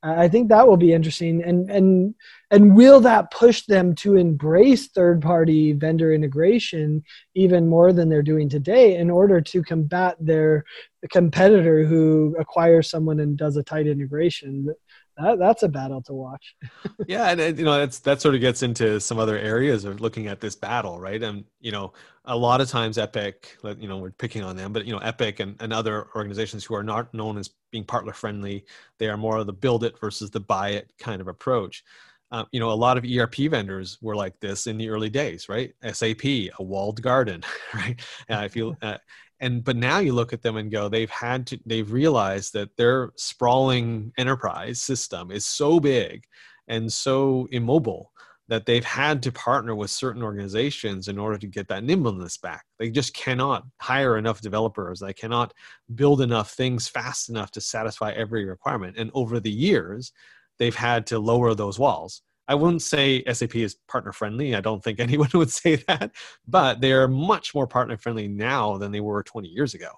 Uh, 0.02 0.14
I 0.16 0.28
think 0.28 0.48
that 0.48 0.66
will 0.66 0.78
be 0.78 0.94
interesting, 0.94 1.44
and 1.44 1.70
and 1.70 2.14
and 2.50 2.74
will 2.74 2.98
that 3.00 3.30
push 3.30 3.66
them 3.66 3.94
to 3.96 4.16
embrace 4.16 4.88
third-party 4.88 5.74
vendor 5.74 6.14
integration 6.14 7.02
even 7.34 7.68
more 7.68 7.92
than 7.92 8.08
they're 8.08 8.22
doing 8.22 8.48
today 8.48 8.96
in 8.96 9.10
order 9.10 9.40
to 9.42 9.62
combat 9.62 10.16
their 10.18 10.64
competitor 11.10 11.84
who 11.84 12.34
acquires 12.38 12.88
someone 12.88 13.20
and 13.20 13.36
does 13.36 13.56
a 13.58 13.62
tight 13.62 13.86
integration? 13.86 14.74
That, 15.16 15.38
that's 15.38 15.62
a 15.62 15.68
battle 15.68 16.02
to 16.02 16.12
watch. 16.12 16.56
yeah, 17.08 17.30
and 17.30 17.58
you 17.58 17.64
know 17.64 17.78
that's 17.78 18.00
that 18.00 18.20
sort 18.20 18.34
of 18.34 18.40
gets 18.40 18.62
into 18.62 19.00
some 19.00 19.18
other 19.18 19.38
areas 19.38 19.84
of 19.84 20.00
looking 20.00 20.26
at 20.26 20.40
this 20.40 20.56
battle, 20.56 20.98
right? 21.00 21.22
And 21.22 21.44
you 21.60 21.72
know, 21.72 21.92
a 22.24 22.36
lot 22.36 22.60
of 22.60 22.68
times 22.68 22.98
Epic, 22.98 23.56
you 23.78 23.88
know, 23.88 23.98
we're 23.98 24.10
picking 24.10 24.42
on 24.42 24.56
them, 24.56 24.72
but 24.72 24.86
you 24.86 24.92
know, 24.92 24.98
Epic 24.98 25.40
and, 25.40 25.56
and 25.60 25.72
other 25.72 26.08
organizations 26.16 26.64
who 26.64 26.74
are 26.74 26.82
not 26.82 27.12
known 27.14 27.38
as 27.38 27.50
being 27.70 27.84
partner 27.84 28.12
friendly, 28.12 28.64
they 28.98 29.08
are 29.08 29.16
more 29.16 29.38
of 29.38 29.46
the 29.46 29.52
build 29.52 29.84
it 29.84 29.98
versus 30.00 30.30
the 30.30 30.40
buy 30.40 30.70
it 30.70 30.92
kind 30.98 31.20
of 31.20 31.28
approach. 31.28 31.84
Uh, 32.30 32.44
you 32.50 32.58
know, 32.58 32.72
a 32.72 32.74
lot 32.74 32.98
of 32.98 33.04
ERP 33.04 33.36
vendors 33.50 33.98
were 34.00 34.16
like 34.16 34.38
this 34.40 34.66
in 34.66 34.76
the 34.76 34.88
early 34.88 35.10
days, 35.10 35.48
right? 35.48 35.72
SAP, 35.92 36.24
a 36.24 36.50
walled 36.58 37.00
garden, 37.00 37.44
right? 37.74 38.00
Uh, 38.28 38.42
if 38.44 38.56
you 38.56 38.74
uh, 38.82 38.98
and 39.40 39.64
but 39.64 39.76
now 39.76 39.98
you 39.98 40.12
look 40.12 40.32
at 40.32 40.42
them 40.42 40.56
and 40.56 40.70
go 40.70 40.88
they've 40.88 41.10
had 41.10 41.46
to 41.46 41.58
they've 41.66 41.92
realized 41.92 42.52
that 42.52 42.76
their 42.76 43.10
sprawling 43.16 44.12
enterprise 44.18 44.80
system 44.80 45.30
is 45.30 45.44
so 45.46 45.80
big 45.80 46.24
and 46.68 46.92
so 46.92 47.46
immobile 47.50 48.12
that 48.48 48.66
they've 48.66 48.84
had 48.84 49.22
to 49.22 49.32
partner 49.32 49.74
with 49.74 49.90
certain 49.90 50.22
organizations 50.22 51.08
in 51.08 51.18
order 51.18 51.38
to 51.38 51.46
get 51.46 51.66
that 51.68 51.82
nimbleness 51.82 52.36
back. 52.36 52.64
They 52.78 52.90
just 52.90 53.14
cannot 53.14 53.64
hire 53.80 54.18
enough 54.18 54.42
developers. 54.42 55.00
They 55.00 55.14
cannot 55.14 55.54
build 55.94 56.20
enough 56.20 56.52
things 56.52 56.86
fast 56.86 57.30
enough 57.30 57.50
to 57.52 57.60
satisfy 57.60 58.12
every 58.12 58.44
requirement. 58.44 58.96
And 58.98 59.10
over 59.14 59.40
the 59.40 59.50
years, 59.50 60.12
they've 60.58 60.74
had 60.74 61.06
to 61.06 61.18
lower 61.18 61.54
those 61.54 61.78
walls. 61.78 62.20
I 62.46 62.54
wouldn't 62.54 62.82
say 62.82 63.22
SAP 63.32 63.56
is 63.56 63.76
partner 63.88 64.12
friendly. 64.12 64.54
I 64.54 64.60
don't 64.60 64.82
think 64.82 65.00
anyone 65.00 65.30
would 65.34 65.50
say 65.50 65.76
that, 65.88 66.12
but 66.46 66.80
they 66.80 66.92
are 66.92 67.08
much 67.08 67.54
more 67.54 67.66
partner 67.66 67.96
friendly 67.96 68.28
now 68.28 68.76
than 68.78 68.92
they 68.92 69.00
were 69.00 69.22
20 69.22 69.48
years 69.48 69.74
ago 69.74 69.90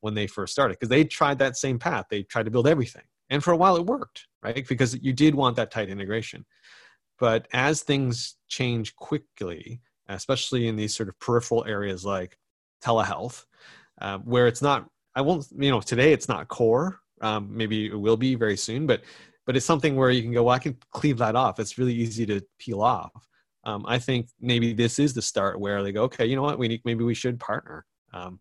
when 0.00 0.14
they 0.14 0.26
first 0.26 0.52
started 0.52 0.74
because 0.74 0.90
they 0.90 1.04
tried 1.04 1.38
that 1.38 1.56
same 1.56 1.78
path. 1.78 2.06
They 2.10 2.22
tried 2.22 2.44
to 2.44 2.50
build 2.50 2.68
everything. 2.68 3.04
And 3.30 3.42
for 3.42 3.52
a 3.52 3.56
while 3.56 3.76
it 3.76 3.86
worked, 3.86 4.26
right? 4.42 4.66
Because 4.68 4.94
you 5.02 5.12
did 5.12 5.34
want 5.34 5.56
that 5.56 5.70
tight 5.70 5.88
integration. 5.88 6.44
But 7.18 7.48
as 7.52 7.82
things 7.82 8.36
change 8.48 8.94
quickly, 8.96 9.80
especially 10.08 10.68
in 10.68 10.76
these 10.76 10.94
sort 10.94 11.08
of 11.08 11.18
peripheral 11.20 11.64
areas 11.64 12.04
like 12.04 12.38
telehealth, 12.82 13.46
uh, 14.00 14.18
where 14.18 14.46
it's 14.46 14.60
not, 14.60 14.86
I 15.14 15.22
won't, 15.22 15.46
you 15.56 15.70
know, 15.70 15.80
today 15.80 16.12
it's 16.12 16.28
not 16.28 16.48
core. 16.48 17.00
Um, 17.20 17.56
maybe 17.56 17.86
it 17.86 17.98
will 17.98 18.16
be 18.16 18.34
very 18.34 18.56
soon, 18.56 18.86
but 18.86 19.02
but 19.46 19.56
it's 19.56 19.66
something 19.66 19.96
where 19.96 20.10
you 20.10 20.22
can 20.22 20.32
go, 20.32 20.44
well, 20.44 20.54
I 20.54 20.58
can 20.58 20.76
cleave 20.92 21.18
that 21.18 21.36
off. 21.36 21.60
It's 21.60 21.78
really 21.78 21.94
easy 21.94 22.26
to 22.26 22.40
peel 22.58 22.82
off. 22.82 23.12
Um, 23.64 23.84
I 23.86 23.98
think 23.98 24.28
maybe 24.40 24.72
this 24.72 24.98
is 24.98 25.14
the 25.14 25.22
start 25.22 25.58
where 25.58 25.82
they 25.82 25.92
go, 25.92 26.04
okay, 26.04 26.26
you 26.26 26.36
know 26.36 26.42
what, 26.42 26.58
we 26.58 26.68
need, 26.68 26.82
maybe 26.84 27.04
we 27.04 27.14
should 27.14 27.40
partner. 27.40 27.84
Um, 28.12 28.40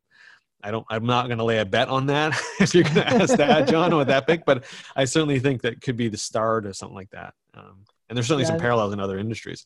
I 0.63 0.71
don't. 0.71 0.85
I'm 0.89 1.05
not 1.05 1.27
going 1.27 1.39
to 1.39 1.43
lay 1.43 1.59
a 1.59 1.65
bet 1.65 1.89
on 1.89 2.05
that. 2.05 2.39
if 2.59 2.73
you're 2.73 2.85
going 2.85 2.95
to 2.95 3.07
ask 3.07 3.35
that, 3.35 3.67
John, 3.67 3.95
with 3.95 4.07
that 4.07 4.25
pick, 4.25 4.45
but 4.45 4.63
I 4.95 5.03
certainly 5.03 5.39
think 5.39 5.61
that 5.63 5.81
could 5.81 5.97
be 5.97 6.07
the 6.07 6.17
start 6.17 6.65
or 6.65 6.71
something 6.71 6.95
like 6.95 7.09
that. 7.09 7.33
Um, 7.53 7.83
and 8.07 8.15
there's 8.15 8.27
certainly 8.27 8.43
yeah, 8.43 8.51
some 8.51 8.59
parallels 8.59 8.93
in 8.93 8.99
other 9.01 9.19
industries. 9.19 9.65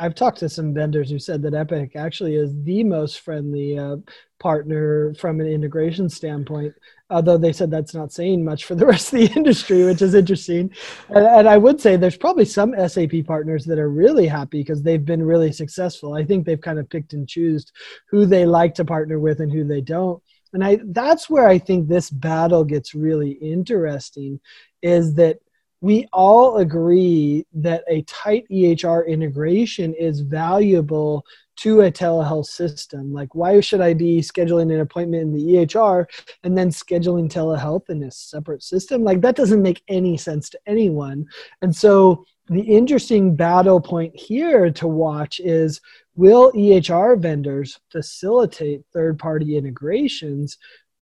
I've 0.00 0.14
talked 0.14 0.38
to 0.38 0.48
some 0.48 0.72
vendors 0.72 1.10
who 1.10 1.18
said 1.18 1.42
that 1.42 1.52
Epic 1.52 1.94
actually 1.94 2.34
is 2.34 2.50
the 2.64 2.82
most 2.82 3.20
friendly 3.20 3.78
uh, 3.78 3.96
partner 4.38 5.12
from 5.14 5.40
an 5.40 5.46
integration 5.46 6.08
standpoint. 6.08 6.74
Although 7.10 7.36
they 7.36 7.52
said 7.52 7.70
that's 7.70 7.92
not 7.92 8.10
saying 8.10 8.42
much 8.42 8.64
for 8.64 8.74
the 8.74 8.86
rest 8.92 9.12
of 9.12 9.20
the 9.20 9.30
industry, 9.36 9.84
which 9.84 10.00
is 10.00 10.14
interesting. 10.14 10.70
And, 11.10 11.26
and 11.26 11.48
I 11.48 11.58
would 11.58 11.82
say 11.82 11.96
there's 11.96 12.16
probably 12.16 12.46
some 12.46 12.74
SAP 12.88 13.26
partners 13.26 13.66
that 13.66 13.78
are 13.78 13.90
really 13.90 14.26
happy 14.26 14.60
because 14.60 14.82
they've 14.82 15.04
been 15.04 15.22
really 15.22 15.52
successful. 15.52 16.14
I 16.14 16.24
think 16.24 16.46
they've 16.46 16.60
kind 16.60 16.78
of 16.78 16.88
picked 16.88 17.12
and 17.12 17.28
choose 17.28 17.70
who 18.08 18.24
they 18.24 18.46
like 18.46 18.74
to 18.76 18.86
partner 18.86 19.18
with 19.18 19.40
and 19.40 19.52
who 19.52 19.64
they 19.64 19.82
don't. 19.82 20.22
And 20.54 20.64
I 20.64 20.78
that's 20.86 21.28
where 21.28 21.46
I 21.46 21.58
think 21.58 21.86
this 21.86 22.10
battle 22.10 22.64
gets 22.64 22.94
really 22.94 23.32
interesting 23.32 24.40
is 24.82 25.14
that 25.14 25.38
we 25.80 26.06
all 26.12 26.58
agree 26.58 27.46
that 27.54 27.84
a 27.88 28.02
tight 28.02 28.46
EHR 28.50 29.06
integration 29.06 29.94
is 29.94 30.20
valuable 30.20 31.24
to 31.56 31.82
a 31.82 31.92
telehealth 31.92 32.46
system. 32.46 33.12
Like, 33.12 33.34
why 33.34 33.60
should 33.60 33.80
I 33.80 33.94
be 33.94 34.20
scheduling 34.20 34.72
an 34.72 34.80
appointment 34.80 35.22
in 35.22 35.32
the 35.32 35.42
EHR 35.42 36.06
and 36.42 36.56
then 36.56 36.70
scheduling 36.70 37.30
telehealth 37.30 37.88
in 37.90 38.02
a 38.02 38.10
separate 38.10 38.62
system? 38.62 39.04
Like, 39.04 39.20
that 39.22 39.36
doesn't 39.36 39.62
make 39.62 39.82
any 39.88 40.16
sense 40.16 40.48
to 40.50 40.60
anyone. 40.66 41.26
And 41.62 41.74
so, 41.74 42.24
the 42.48 42.62
interesting 42.62 43.36
battle 43.36 43.80
point 43.80 44.16
here 44.16 44.72
to 44.72 44.88
watch 44.88 45.38
is 45.38 45.80
will 46.16 46.50
EHR 46.52 47.20
vendors 47.20 47.78
facilitate 47.90 48.82
third 48.92 49.18
party 49.18 49.56
integrations 49.56 50.58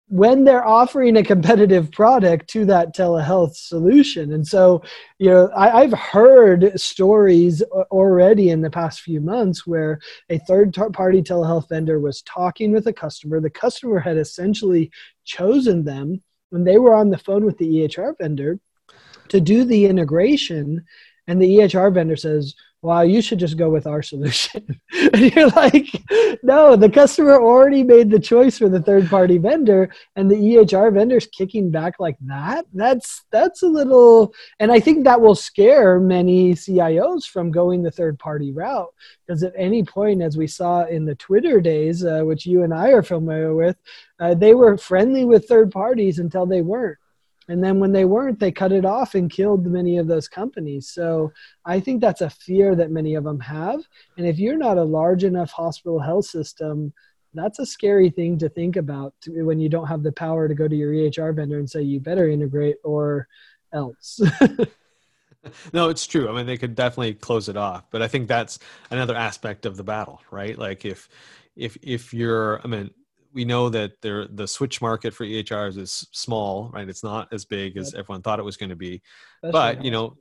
when 0.10 0.44
they're 0.44 0.66
offering 0.66 1.18
a 1.18 1.24
competitive 1.24 1.92
product 1.92 2.50
to 2.50 2.66
that 2.66 2.96
telehealth 2.96 3.56
solution. 3.56 4.34
And 4.34 4.46
so, 4.46 4.82
you 5.20 5.30
know, 5.30 5.52
I, 5.56 5.82
have 5.82 5.94
heard 5.94 6.80
stories 6.80 7.62
already 7.92 8.50
in 8.50 8.62
the 8.62 8.72
past 8.72 9.02
few 9.02 9.22
months 9.22 9.68
where 9.68 10.00
a 10.30 10.40
third 10.40 10.74
party 10.94 11.22
telehealth 11.22 11.70
vendor 11.70 12.00
was 12.00 12.24
talking 12.24 12.72
with 12.72 12.88
a 12.88 12.94
customer. 12.94 13.40
The 13.40 13.52
customer 13.52 14.00
had 14.00 14.18
essentially 14.18 14.92
chosen 15.26 15.84
them 15.84 16.24
when 16.50 16.64
they 16.64 16.80
were 16.80 16.96
on 16.96 17.12
the 17.12 17.18
phone 17.20 17.46
with 17.46 17.60
the 17.60 17.68
EHR 17.68 18.18
vendor 18.18 18.60
to 19.28 19.40
do 19.40 19.64
the 19.64 19.86
integration. 19.86 20.86
And 21.28 21.40
the 21.40 21.58
EHR 21.58 21.94
vendor 21.94 22.16
says, 22.16 22.56
wow, 22.82 23.02
you 23.02 23.22
should 23.22 23.40
just 23.40 23.58
go 23.58 23.70
with 23.70 23.86
our 23.86 24.02
solution. 24.02 24.80
and 25.14 25.36
you're 25.36 25.50
like, 25.50 25.88
no, 26.44 26.76
the 26.76 26.90
customer 26.90 27.42
already 27.42 27.84
made 27.84 28.10
the 28.10 28.20
choice 28.20 28.58
for 28.58 28.70
the 28.70 28.82
third 28.82 29.10
party 29.10 29.38
vendor 29.38 29.92
and 30.16 30.32
the 30.32 30.36
EHR 30.36 30.94
vendor's 30.94 31.28
kicking 31.28 31.72
back 31.72 32.00
like 32.00 32.16
that. 32.22 32.66
That's 32.74 33.26
that's 33.32 33.64
a 33.64 33.68
little 33.68 34.34
and 34.60 34.72
I 34.72 34.80
think 34.80 35.04
that 35.04 35.20
will 35.20 35.36
scare 35.36 36.00
many 36.00 36.54
CIOs 36.54 37.26
from 37.26 37.52
going 37.52 37.84
the 37.84 37.92
third 37.92 38.18
party 38.18 38.52
route 38.54 38.94
because 39.28 39.44
at 39.44 39.54
any 39.58 39.84
point 39.84 40.22
as 40.22 40.38
we 40.38 40.48
saw 40.48 40.86
in 40.86 41.06
the 41.06 41.16
Twitter 41.16 41.60
days, 41.60 42.06
uh, 42.06 42.22
which 42.22 42.46
you 42.46 42.64
and 42.64 42.74
I 42.74 42.92
are 42.92 43.04
familiar 43.04 43.54
with, 43.54 43.76
uh, 44.20 44.36
they 44.36 44.54
were 44.54 44.78
friendly 44.78 45.26
with 45.26 45.48
third 45.48 45.72
parties 45.72 46.20
until 46.20 46.46
they 46.46 46.62
weren't 46.62 46.98
and 47.50 47.64
then 47.64 47.80
when 47.80 47.92
they 47.92 48.06
weren't 48.06 48.40
they 48.40 48.52
cut 48.52 48.72
it 48.72 48.86
off 48.86 49.16
and 49.16 49.30
killed 49.30 49.66
many 49.66 49.98
of 49.98 50.08
those 50.08 50.30
companies. 50.30 50.88
So 50.90 51.34
i 51.66 51.80
think 51.80 52.00
that's 52.00 52.22
a 52.22 52.30
fear 52.30 52.76
that 52.76 52.92
many 52.92 53.16
of 53.16 53.26
them 53.26 53.40
have. 53.42 53.82
And 54.18 54.26
if 54.26 54.40
you're 54.40 54.58
not 54.58 54.78
a 54.78 54.84
large 54.84 55.24
enough 55.26 55.52
hospital 55.52 56.00
health 56.00 56.26
system 56.26 56.94
that's 57.34 57.60
a 57.60 57.66
scary 57.66 58.10
thing 58.10 58.40
to 58.40 58.50
think 58.50 58.76
about 58.76 59.14
when 59.28 59.60
you 59.60 59.70
don't 59.70 59.86
have 59.88 60.02
the 60.02 60.12
power 60.12 60.48
to 60.48 60.56
go 60.56 60.68
to 60.68 60.76
your 60.76 60.94
ehr 60.94 61.34
vendor 61.34 61.60
and 61.60 61.70
say 61.70 61.82
you 61.82 62.00
better 62.00 62.30
integrate 62.30 62.78
or 62.84 63.28
else. 63.74 64.22
No 65.72 65.88
it's 65.88 66.06
true. 66.06 66.28
I 66.30 66.36
mean 66.36 66.46
they 66.46 66.58
could 66.58 66.76
definitely 66.76 67.14
close 67.14 67.48
it 67.48 67.56
off. 67.56 67.86
But 67.92 68.02
i 68.02 68.10
think 68.10 68.28
that's 68.28 68.60
another 68.92 69.16
aspect 69.16 69.66
of 69.66 69.78
the 69.78 69.86
battle 69.86 70.22
right? 70.32 70.58
Like 70.58 70.84
if 70.84 71.08
if 71.56 71.78
if 71.82 72.14
you're 72.14 72.62
i 72.64 72.68
mean 72.68 72.92
we 73.40 73.46
know 73.46 73.70
that 73.70 73.94
there 74.02 74.28
the 74.28 74.46
switch 74.46 74.82
market 74.82 75.14
for 75.14 75.26
EHRs 75.26 75.78
is 75.78 76.06
small, 76.12 76.70
right? 76.74 76.90
It's 76.90 77.06
not 77.06 77.32
as 77.32 77.46
big 77.46 77.78
as 77.78 77.94
everyone 77.94 78.22
thought 78.22 78.38
it 78.38 78.44
was 78.44 78.58
going 78.58 78.70
to 78.70 78.76
be. 78.76 79.02
That's 79.42 79.54
but 79.54 79.86
you 79.86 79.92
know, 79.92 80.18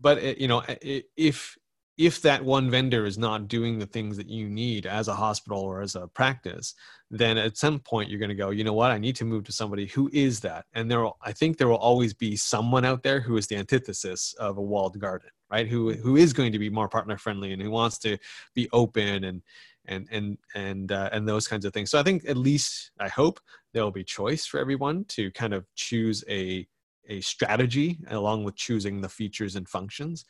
but 0.00 0.16
it, 0.16 0.38
you 0.38 0.48
know, 0.48 0.60
eh, 0.60 0.76
eh, 0.82 1.00
if 1.18 1.54
if 1.98 2.22
that 2.22 2.42
one 2.42 2.70
vendor 2.70 3.04
is 3.04 3.18
not 3.18 3.48
doing 3.48 3.78
the 3.78 3.84
things 3.84 4.16
that 4.16 4.30
you 4.30 4.48
need 4.48 4.86
as 4.86 5.08
a 5.08 5.14
hospital 5.14 5.60
or 5.60 5.82
as 5.82 5.96
a 5.96 6.08
practice, 6.08 6.72
then 7.10 7.36
at 7.36 7.58
some 7.58 7.78
point 7.78 8.08
you're 8.08 8.18
going 8.18 8.30
to 8.30 8.34
go, 8.34 8.48
you 8.48 8.64
know 8.64 8.72
what, 8.72 8.90
I 8.90 8.96
need 8.96 9.16
to 9.16 9.26
move 9.26 9.44
to 9.44 9.52
somebody 9.52 9.86
who 9.86 10.08
is 10.14 10.40
that. 10.40 10.64
And 10.72 10.90
there, 10.90 11.00
will, 11.00 11.18
I 11.22 11.32
think 11.32 11.58
there 11.58 11.68
will 11.68 11.76
always 11.76 12.14
be 12.14 12.36
someone 12.36 12.86
out 12.86 13.02
there 13.02 13.20
who 13.20 13.36
is 13.36 13.46
the 13.46 13.56
antithesis 13.56 14.34
of 14.38 14.56
a 14.56 14.62
walled 14.62 14.98
garden, 14.98 15.30
right? 15.50 15.68
Who 15.68 15.92
who 15.92 16.16
is 16.16 16.32
going 16.32 16.52
to 16.52 16.58
be 16.58 16.70
more 16.70 16.88
partner 16.88 17.18
friendly 17.18 17.52
and 17.52 17.60
who 17.60 17.70
wants 17.70 17.98
to 17.98 18.16
be 18.54 18.66
open 18.72 19.24
and 19.24 19.42
and 19.88 20.08
and 20.10 20.38
and 20.54 20.92
uh, 20.92 21.10
and 21.12 21.28
those 21.28 21.48
kinds 21.48 21.64
of 21.64 21.72
things. 21.72 21.90
So 21.90 21.98
I 21.98 22.02
think 22.02 22.28
at 22.28 22.36
least 22.36 22.90
I 23.00 23.08
hope 23.08 23.40
there 23.72 23.82
will 23.82 23.92
be 23.92 24.04
choice 24.04 24.46
for 24.46 24.58
everyone 24.60 25.04
to 25.08 25.30
kind 25.32 25.54
of 25.54 25.66
choose 25.74 26.24
a 26.28 26.66
a 27.08 27.20
strategy 27.20 27.98
along 28.08 28.44
with 28.44 28.56
choosing 28.56 29.00
the 29.00 29.08
features 29.08 29.56
and 29.56 29.68
functions. 29.68 30.24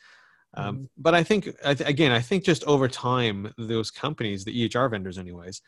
Um, 0.53 0.75
mm-hmm. 0.75 0.83
But 0.97 1.15
I 1.15 1.23
think 1.23 1.49
again, 1.63 2.11
I 2.11 2.21
think 2.21 2.43
just 2.43 2.63
over 2.65 2.87
time, 2.87 3.53
those 3.57 3.91
companies, 3.91 4.45
the 4.45 4.69
EHR 4.69 4.89
vendors, 4.89 5.17
anyways, 5.17 5.61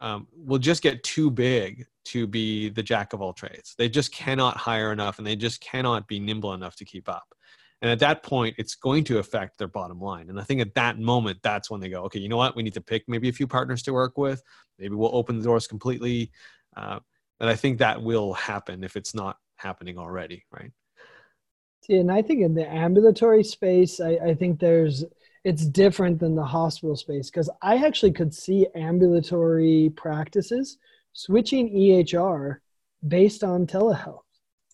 um, 0.00 0.26
will 0.36 0.58
just 0.58 0.82
get 0.82 1.02
too 1.02 1.30
big 1.30 1.86
to 2.06 2.26
be 2.26 2.68
the 2.68 2.82
jack 2.82 3.12
of 3.12 3.22
all 3.22 3.32
trades. 3.32 3.74
They 3.78 3.88
just 3.88 4.12
cannot 4.12 4.56
hire 4.56 4.92
enough, 4.92 5.18
and 5.18 5.26
they 5.26 5.36
just 5.36 5.60
cannot 5.60 6.06
be 6.06 6.20
nimble 6.20 6.54
enough 6.54 6.76
to 6.76 6.84
keep 6.84 7.08
up. 7.08 7.34
And 7.82 7.90
at 7.90 7.98
that 7.98 8.22
point, 8.22 8.54
it's 8.58 8.74
going 8.74 9.04
to 9.04 9.18
affect 9.18 9.58
their 9.58 9.68
bottom 9.68 10.00
line. 10.00 10.30
And 10.30 10.40
I 10.40 10.44
think 10.44 10.60
at 10.60 10.74
that 10.74 10.98
moment, 10.98 11.38
that's 11.42 11.70
when 11.70 11.80
they 11.80 11.90
go, 11.90 12.04
okay, 12.04 12.18
you 12.18 12.28
know 12.28 12.38
what? 12.38 12.56
We 12.56 12.62
need 12.62 12.74
to 12.74 12.80
pick 12.80 13.04
maybe 13.06 13.28
a 13.28 13.32
few 13.32 13.46
partners 13.46 13.82
to 13.82 13.92
work 13.92 14.16
with. 14.16 14.42
Maybe 14.78 14.94
we'll 14.94 15.14
open 15.14 15.38
the 15.38 15.44
doors 15.44 15.66
completely. 15.66 16.30
Uh, 16.76 17.00
and 17.38 17.50
I 17.50 17.54
think 17.54 17.78
that 17.78 18.02
will 18.02 18.32
happen 18.32 18.82
if 18.82 18.96
it's 18.96 19.14
not 19.14 19.36
happening 19.56 19.98
already, 19.98 20.44
right? 20.50 20.70
See, 21.82 21.96
and 21.96 22.10
I 22.10 22.22
think 22.22 22.40
in 22.40 22.54
the 22.54 22.66
ambulatory 22.66 23.44
space, 23.44 24.00
I, 24.00 24.18
I 24.24 24.34
think 24.34 24.58
there's 24.58 25.04
it's 25.44 25.64
different 25.64 26.18
than 26.18 26.34
the 26.34 26.44
hospital 26.44 26.96
space 26.96 27.30
because 27.30 27.48
I 27.62 27.76
actually 27.86 28.10
could 28.10 28.34
see 28.34 28.66
ambulatory 28.74 29.92
practices 29.94 30.78
switching 31.12 31.72
EHR 31.72 32.56
based 33.06 33.44
on 33.44 33.66
telehealth 33.66 34.25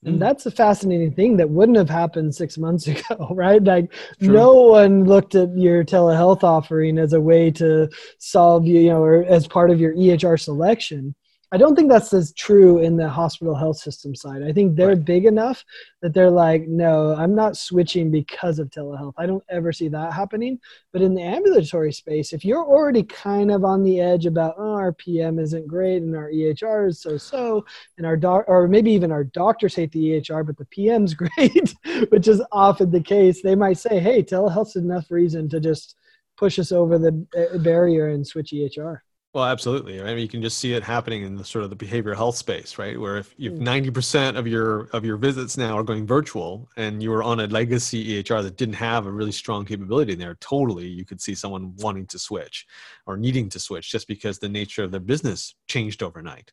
and 0.04 0.16
mm. 0.16 0.18
that's 0.18 0.46
a 0.46 0.50
fascinating 0.50 1.12
thing 1.12 1.36
that 1.36 1.48
wouldn't 1.48 1.78
have 1.78 1.90
happened 1.90 2.34
six 2.34 2.58
months 2.58 2.86
ago, 2.88 3.28
right? 3.30 3.62
Like 3.62 3.92
True. 4.20 4.32
no 4.32 4.54
one 4.54 5.04
looked 5.04 5.34
at 5.34 5.56
your 5.56 5.84
telehealth 5.84 6.42
offering 6.42 6.98
as 6.98 7.12
a 7.12 7.20
way 7.20 7.50
to 7.52 7.88
solve 8.18 8.66
you, 8.66 8.80
you 8.80 8.90
know, 8.90 9.02
or 9.02 9.24
as 9.24 9.46
part 9.46 9.70
of 9.70 9.80
your 9.80 9.94
EHR 9.94 10.40
selection. 10.40 11.14
I 11.52 11.58
don't 11.58 11.76
think 11.76 11.90
that's 11.90 12.14
as 12.14 12.32
true 12.32 12.78
in 12.78 12.96
the 12.96 13.10
hospital 13.10 13.54
health 13.54 13.76
system 13.76 14.14
side. 14.14 14.42
I 14.42 14.52
think 14.52 14.74
they're 14.74 14.88
right. 14.88 15.04
big 15.04 15.26
enough 15.26 15.62
that 16.00 16.14
they're 16.14 16.30
like, 16.30 16.66
no, 16.66 17.14
I'm 17.14 17.34
not 17.34 17.58
switching 17.58 18.10
because 18.10 18.58
of 18.58 18.70
telehealth. 18.70 19.12
I 19.18 19.26
don't 19.26 19.44
ever 19.50 19.70
see 19.70 19.88
that 19.88 20.14
happening. 20.14 20.58
But 20.94 21.02
in 21.02 21.14
the 21.14 21.20
ambulatory 21.20 21.92
space, 21.92 22.32
if 22.32 22.42
you're 22.42 22.64
already 22.64 23.02
kind 23.02 23.50
of 23.50 23.64
on 23.66 23.82
the 23.82 24.00
edge 24.00 24.24
about, 24.24 24.54
oh, 24.56 24.72
our 24.72 24.94
PM 24.94 25.38
isn't 25.38 25.68
great 25.68 26.00
and 26.00 26.16
our 26.16 26.30
EHR 26.30 26.88
is 26.88 27.02
so 27.02 27.18
so, 27.18 27.66
and 27.98 28.06
our 28.06 28.16
doc, 28.16 28.46
or 28.48 28.66
maybe 28.66 28.90
even 28.90 29.12
our 29.12 29.24
doctors 29.24 29.74
hate 29.74 29.92
the 29.92 30.02
EHR, 30.02 30.46
but 30.46 30.56
the 30.56 30.64
PM's 30.66 31.12
great, 31.36 31.74
which 32.08 32.28
is 32.28 32.42
often 32.50 32.90
the 32.90 33.02
case, 33.02 33.42
they 33.42 33.54
might 33.54 33.76
say, 33.76 34.00
hey, 34.00 34.22
telehealth's 34.22 34.76
enough 34.76 35.10
reason 35.10 35.50
to 35.50 35.60
just 35.60 35.96
push 36.38 36.58
us 36.58 36.72
over 36.72 36.98
the 36.98 37.26
uh, 37.36 37.58
barrier 37.58 38.08
and 38.08 38.26
switch 38.26 38.52
EHR. 38.52 39.00
Well, 39.34 39.44
absolutely. 39.44 39.98
Right? 39.98 40.10
I 40.10 40.14
mean, 40.14 40.22
you 40.22 40.28
can 40.28 40.42
just 40.42 40.58
see 40.58 40.74
it 40.74 40.82
happening 40.82 41.22
in 41.22 41.36
the 41.36 41.44
sort 41.44 41.64
of 41.64 41.70
the 41.70 41.76
behavioral 41.76 42.16
health 42.16 42.36
space, 42.36 42.76
right? 42.76 43.00
Where 43.00 43.16
if 43.16 43.34
if 43.38 43.54
hmm. 43.54 43.64
ninety 43.64 43.90
percent 43.90 44.36
of 44.36 44.46
your 44.46 44.88
of 44.92 45.06
your 45.06 45.16
visits 45.16 45.56
now 45.56 45.78
are 45.78 45.82
going 45.82 46.06
virtual, 46.06 46.68
and 46.76 47.02
you 47.02 47.10
were 47.10 47.22
on 47.22 47.40
a 47.40 47.46
legacy 47.46 48.22
EHR 48.22 48.42
that 48.42 48.58
didn't 48.58 48.74
have 48.74 49.06
a 49.06 49.10
really 49.10 49.32
strong 49.32 49.64
capability 49.64 50.12
in 50.12 50.18
there, 50.18 50.36
totally, 50.40 50.86
you 50.86 51.06
could 51.06 51.20
see 51.20 51.34
someone 51.34 51.74
wanting 51.78 52.06
to 52.08 52.18
switch 52.18 52.66
or 53.06 53.16
needing 53.16 53.48
to 53.48 53.58
switch 53.58 53.90
just 53.90 54.06
because 54.06 54.38
the 54.38 54.50
nature 54.50 54.84
of 54.84 54.90
their 54.90 55.00
business 55.00 55.54
changed 55.66 56.02
overnight. 56.02 56.52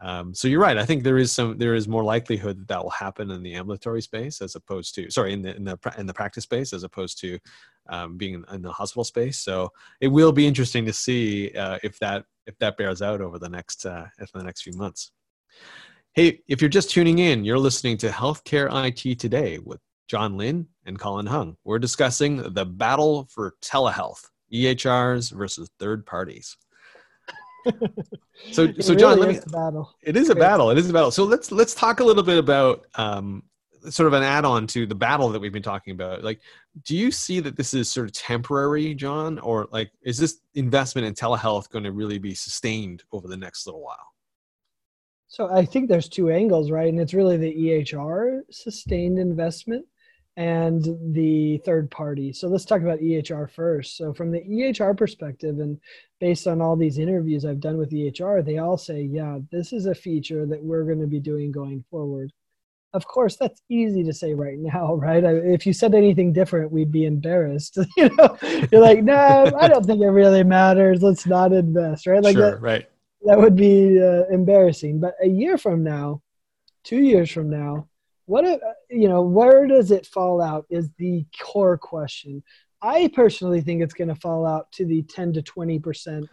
Um, 0.00 0.32
so 0.32 0.46
you're 0.46 0.60
right. 0.60 0.78
I 0.78 0.84
think 0.84 1.02
there 1.02 1.18
is 1.18 1.32
some 1.32 1.58
there 1.58 1.74
is 1.74 1.88
more 1.88 2.04
likelihood 2.04 2.58
that 2.58 2.68
that 2.68 2.82
will 2.82 2.90
happen 2.90 3.30
in 3.30 3.42
the 3.42 3.54
ambulatory 3.54 4.00
space 4.00 4.40
as 4.40 4.54
opposed 4.54 4.94
to 4.94 5.10
sorry 5.10 5.32
in 5.32 5.42
the 5.42 5.56
in 5.56 5.64
the 5.64 5.78
in 5.98 6.06
the 6.06 6.14
practice 6.14 6.44
space 6.44 6.72
as 6.72 6.84
opposed 6.84 7.18
to 7.20 7.38
um, 7.88 8.16
being 8.16 8.44
in, 8.52 8.62
the 8.62 8.70
hospital 8.70 9.04
space. 9.04 9.40
So 9.40 9.72
it 10.00 10.08
will 10.08 10.30
be 10.30 10.46
interesting 10.46 10.84
to 10.86 10.92
see 10.92 11.50
uh, 11.56 11.78
if 11.82 11.98
that 11.98 12.24
if 12.46 12.56
that 12.58 12.76
bears 12.76 13.02
out 13.02 13.20
over 13.20 13.38
the 13.38 13.48
next 13.48 13.86
uh, 13.86 14.06
the 14.34 14.44
next 14.44 14.62
few 14.62 14.74
months. 14.74 15.10
Hey, 16.12 16.40
if 16.48 16.60
you're 16.60 16.68
just 16.68 16.90
tuning 16.90 17.18
in, 17.18 17.44
you're 17.44 17.58
listening 17.58 17.96
to 17.98 18.08
Healthcare 18.08 18.68
IT 18.86 19.18
Today 19.18 19.58
with 19.58 19.80
John 20.08 20.36
Lynn 20.36 20.66
and 20.86 20.98
Colin 20.98 21.26
Hung. 21.26 21.56
We're 21.64 21.78
discussing 21.78 22.54
the 22.54 22.64
battle 22.64 23.28
for 23.30 23.54
telehealth, 23.62 24.24
EHRs 24.52 25.32
versus 25.32 25.68
third 25.78 26.06
parties 26.06 26.56
so 28.50 28.72
so 28.80 28.94
John, 28.94 29.18
really 29.18 29.34
let 29.34 29.46
me. 29.46 29.52
battle. 29.52 29.94
It 30.02 30.16
is 30.16 30.30
a 30.30 30.34
battle. 30.34 30.70
It 30.70 30.78
is 30.78 30.88
a 30.88 30.92
battle. 30.92 31.10
So 31.10 31.24
let's 31.24 31.50
let's 31.52 31.74
talk 31.74 32.00
a 32.00 32.04
little 32.04 32.22
bit 32.22 32.38
about 32.38 32.86
um, 32.94 33.42
sort 33.90 34.06
of 34.06 34.12
an 34.12 34.22
add-on 34.22 34.66
to 34.68 34.86
the 34.86 34.94
battle 34.94 35.28
that 35.30 35.40
we've 35.40 35.52
been 35.52 35.62
talking 35.62 35.92
about. 35.92 36.24
Like, 36.24 36.40
do 36.84 36.96
you 36.96 37.10
see 37.10 37.40
that 37.40 37.56
this 37.56 37.74
is 37.74 37.90
sort 37.90 38.06
of 38.06 38.12
temporary, 38.12 38.94
John, 38.94 39.38
or 39.38 39.68
like 39.70 39.90
is 40.02 40.18
this 40.18 40.40
investment 40.54 41.06
in 41.06 41.14
telehealth 41.14 41.70
going 41.70 41.84
to 41.84 41.92
really 41.92 42.18
be 42.18 42.34
sustained 42.34 43.02
over 43.12 43.28
the 43.28 43.36
next 43.36 43.66
little 43.66 43.82
while? 43.82 43.96
So 45.28 45.50
I 45.52 45.64
think 45.64 45.88
there's 45.88 46.08
two 46.08 46.30
angles, 46.30 46.70
right? 46.70 46.88
And 46.88 46.98
it's 46.98 47.12
really 47.12 47.36
the 47.36 47.54
EHR 47.54 48.40
sustained 48.50 49.18
investment 49.18 49.84
and 50.38 50.96
the 51.14 51.58
third 51.64 51.90
party. 51.90 52.32
So 52.32 52.46
let's 52.46 52.64
talk 52.64 52.80
about 52.80 53.00
EHR 53.00 53.50
first. 53.50 53.96
So 53.96 54.14
from 54.14 54.30
the 54.30 54.38
EHR 54.38 54.96
perspective, 54.96 55.58
and 55.58 55.80
based 56.20 56.46
on 56.46 56.62
all 56.62 56.76
these 56.76 56.98
interviews 56.98 57.44
I've 57.44 57.58
done 57.58 57.76
with 57.76 57.90
EHR, 57.90 58.46
they 58.46 58.58
all 58.58 58.78
say, 58.78 59.02
yeah, 59.02 59.40
this 59.50 59.72
is 59.72 59.86
a 59.86 59.96
feature 59.96 60.46
that 60.46 60.62
we're 60.62 60.84
going 60.84 61.00
to 61.00 61.08
be 61.08 61.18
doing 61.18 61.50
going 61.50 61.84
forward. 61.90 62.32
Of 62.94 63.04
course, 63.04 63.34
that's 63.34 63.60
easy 63.68 64.04
to 64.04 64.12
say 64.12 64.32
right 64.32 64.58
now, 64.60 64.94
right? 64.94 65.24
If 65.24 65.66
you 65.66 65.72
said 65.72 65.92
anything 65.92 66.32
different, 66.32 66.70
we'd 66.70 66.92
be 66.92 67.04
embarrassed. 67.04 67.76
you 67.96 68.08
know, 68.16 68.38
you're 68.70 68.80
like, 68.80 69.02
no, 69.02 69.52
I 69.58 69.66
don't 69.66 69.84
think 69.84 70.00
it 70.00 70.06
really 70.06 70.44
matters. 70.44 71.02
Let's 71.02 71.26
not 71.26 71.52
invest, 71.52 72.06
right? 72.06 72.22
Like 72.22 72.36
sure, 72.36 72.52
that, 72.52 72.60
right. 72.60 72.88
That 73.22 73.38
would 73.38 73.56
be 73.56 74.00
uh, 74.00 74.32
embarrassing. 74.32 75.00
But 75.00 75.14
a 75.20 75.26
year 75.26 75.58
from 75.58 75.82
now, 75.82 76.22
two 76.84 77.00
years 77.00 77.28
from 77.28 77.50
now, 77.50 77.88
what 78.28 78.44
you 78.90 79.08
know 79.08 79.22
where 79.22 79.66
does 79.66 79.90
it 79.90 80.06
fall 80.06 80.42
out 80.42 80.66
is 80.68 80.90
the 80.98 81.24
core 81.42 81.78
question. 81.78 82.42
I 82.82 83.10
personally 83.14 83.62
think 83.62 83.82
it's 83.82 83.94
going 83.94 84.08
to 84.08 84.14
fall 84.14 84.46
out 84.46 84.70
to 84.72 84.84
the 84.84 85.02
10 85.02 85.32
to 85.32 85.42
20 85.42 85.78
percent 85.78 86.28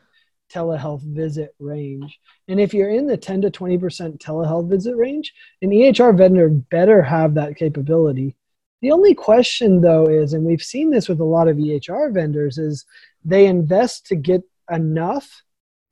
telehealth 0.54 1.02
visit 1.02 1.56
range. 1.58 2.20
And 2.50 2.60
if 2.60 2.74
you're 2.74 2.90
in 2.90 3.08
the 3.08 3.16
10 3.18 3.42
to 3.44 3.50
20 3.50 3.78
percent 3.78 4.20
telehealth 4.20 4.70
visit 4.70 4.96
range 4.98 5.34
an 5.62 5.72
ehr 5.72 6.14
vendor 6.14 6.50
better 6.50 7.02
have 7.02 7.34
that 7.36 7.56
capability. 7.56 8.36
The 8.82 8.92
only 8.92 9.16
question 9.16 9.80
though 9.80 10.08
is 10.08 10.34
and 10.34 10.44
we've 10.44 10.62
seen 10.62 10.92
this 10.92 11.08
with 11.08 11.22
a 11.22 11.24
lot 11.24 11.48
of 11.48 11.58
ehr 11.60 12.12
vendors 12.12 12.58
is 12.58 12.86
they 13.24 13.46
invest 13.46 14.06
to 14.08 14.16
get 14.16 14.44
enough 14.70 15.44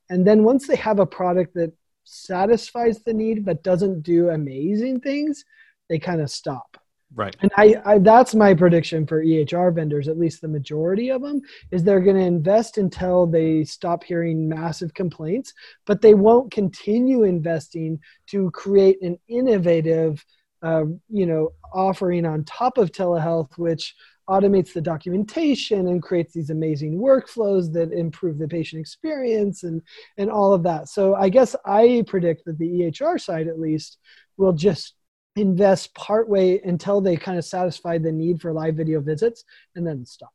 and 0.09 0.27
then 0.27 0.43
once 0.43 0.67
they 0.67 0.75
have 0.75 0.99
a 0.99 1.05
product 1.05 1.53
that 1.53 1.71
satisfies 2.03 3.01
the 3.03 3.13
need 3.13 3.45
but 3.45 3.63
doesn't 3.63 4.01
do 4.01 4.29
amazing 4.29 4.99
things 4.99 5.45
they 5.93 5.99
kind 5.99 6.21
of 6.21 6.31
stop. 6.31 6.75
Right. 7.13 7.35
And 7.41 7.51
I, 7.55 7.75
I, 7.85 7.99
that's 7.99 8.33
my 8.33 8.55
prediction 8.55 9.05
for 9.05 9.23
EHR 9.23 9.75
vendors, 9.75 10.07
at 10.07 10.17
least 10.17 10.41
the 10.41 10.47
majority 10.47 11.09
of 11.11 11.21
them, 11.21 11.39
is 11.69 11.83
they're 11.83 11.99
going 11.99 12.15
to 12.15 12.23
invest 12.23 12.79
until 12.79 13.27
they 13.27 13.63
stop 13.63 14.03
hearing 14.03 14.49
massive 14.49 14.95
complaints, 14.95 15.53
but 15.85 16.01
they 16.01 16.15
won't 16.15 16.51
continue 16.51 17.21
investing 17.21 17.99
to 18.31 18.49
create 18.49 18.99
an 19.03 19.19
innovative, 19.27 20.25
uh, 20.63 20.85
you 21.09 21.27
know, 21.27 21.51
offering 21.71 22.25
on 22.25 22.43
top 22.45 22.79
of 22.79 22.91
telehealth, 22.91 23.55
which 23.59 23.93
automates 24.27 24.73
the 24.73 24.81
documentation 24.81 25.89
and 25.89 26.01
creates 26.01 26.33
these 26.33 26.49
amazing 26.49 26.97
workflows 26.97 27.71
that 27.73 27.91
improve 27.91 28.39
the 28.39 28.47
patient 28.47 28.79
experience 28.79 29.61
and 29.61 29.83
and 30.17 30.31
all 30.31 30.53
of 30.53 30.63
that. 30.63 30.89
So 30.89 31.13
I 31.13 31.29
guess 31.29 31.55
I 31.65 32.03
predict 32.07 32.45
that 32.45 32.57
the 32.57 32.65
EHR 32.65 33.21
side, 33.21 33.47
at 33.47 33.59
least, 33.59 33.99
will 34.37 34.53
just 34.53 34.95
invest 35.35 35.93
partway 35.95 36.59
until 36.61 37.01
they 37.01 37.15
kind 37.15 37.37
of 37.37 37.45
satisfy 37.45 37.97
the 37.97 38.11
need 38.11 38.41
for 38.41 38.53
live 38.53 38.75
video 38.75 38.99
visits 39.01 39.43
and 39.75 39.85
then 39.85 40.05
stop. 40.05 40.33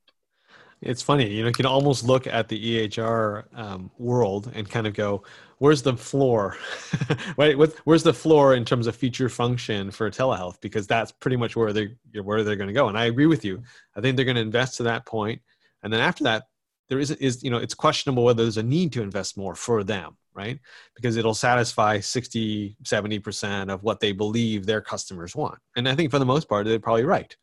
It's 0.80 1.02
funny, 1.02 1.28
you 1.28 1.42
know, 1.42 1.48
you 1.48 1.54
can 1.54 1.66
almost 1.66 2.04
look 2.04 2.28
at 2.28 2.48
the 2.48 2.88
EHR 2.88 3.44
um, 3.58 3.90
world 3.98 4.52
and 4.54 4.68
kind 4.70 4.87
of 4.87 4.94
go, 4.94 5.24
"Where's 5.58 5.82
the 5.82 5.96
floor? 5.96 6.56
where's 7.34 8.04
the 8.04 8.14
floor 8.14 8.54
in 8.54 8.64
terms 8.64 8.87
of 8.87 8.94
feature 8.94 9.28
function 9.28 9.90
for 9.90 10.08
telehealth?" 10.08 10.61
Because 10.61 10.87
that's 10.87 11.11
pretty 11.11 11.37
much 11.37 11.56
where 11.56 11.72
they 11.72 11.96
where 12.22 12.44
they're 12.44 12.54
going 12.54 12.68
to 12.68 12.74
go. 12.74 12.87
And 12.88 12.96
I 12.96 13.06
agree 13.06 13.26
with 13.26 13.44
you. 13.44 13.61
I 13.96 14.00
think 14.00 14.14
they're 14.14 14.24
going 14.24 14.37
to 14.37 14.40
invest 14.40 14.76
to 14.76 14.84
that 14.84 15.04
point, 15.04 15.42
and 15.82 15.92
then 15.92 16.00
after 16.00 16.22
that, 16.24 16.44
there 16.88 17.00
is 17.00 17.11
is 17.11 17.42
you 17.42 17.50
know, 17.50 17.58
it's 17.58 17.74
questionable 17.74 18.22
whether 18.22 18.44
there's 18.44 18.56
a 18.56 18.62
need 18.62 18.92
to 18.92 19.02
invest 19.02 19.37
more 19.37 19.56
for 19.56 19.82
them 19.82 20.16
right? 20.38 20.61
Because 20.94 21.16
it'll 21.16 21.35
satisfy 21.35 21.98
60, 21.98 22.77
70% 22.85 23.72
of 23.72 23.83
what 23.83 23.98
they 23.98 24.12
believe 24.12 24.64
their 24.64 24.81
customers 24.81 25.35
want. 25.35 25.59
And 25.77 25.88
I 25.88 25.96
think 25.96 26.12
for 26.12 26.20
the 26.20 26.24
most 26.24 26.48
part, 26.48 26.64
they're 26.64 26.79
probably 26.79 27.05
right. 27.05 27.37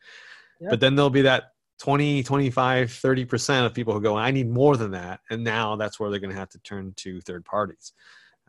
Yep. 0.62 0.70
But 0.70 0.80
then 0.80 0.96
there'll 0.96 1.10
be 1.10 1.24
that 1.24 1.52
20, 1.80 2.24
25, 2.24 2.88
30% 2.88 3.66
of 3.66 3.74
people 3.74 3.94
who 3.94 4.00
go, 4.00 4.16
I 4.16 4.32
need 4.32 4.50
more 4.50 4.78
than 4.78 4.92
that. 4.92 5.20
And 5.30 5.44
now 5.44 5.76
that's 5.76 6.00
where 6.00 6.10
they're 6.10 6.22
going 6.22 6.34
to 6.34 6.40
have 6.40 6.50
to 6.52 6.60
turn 6.60 6.94
to 6.98 7.20
third 7.20 7.44
parties. 7.44 7.92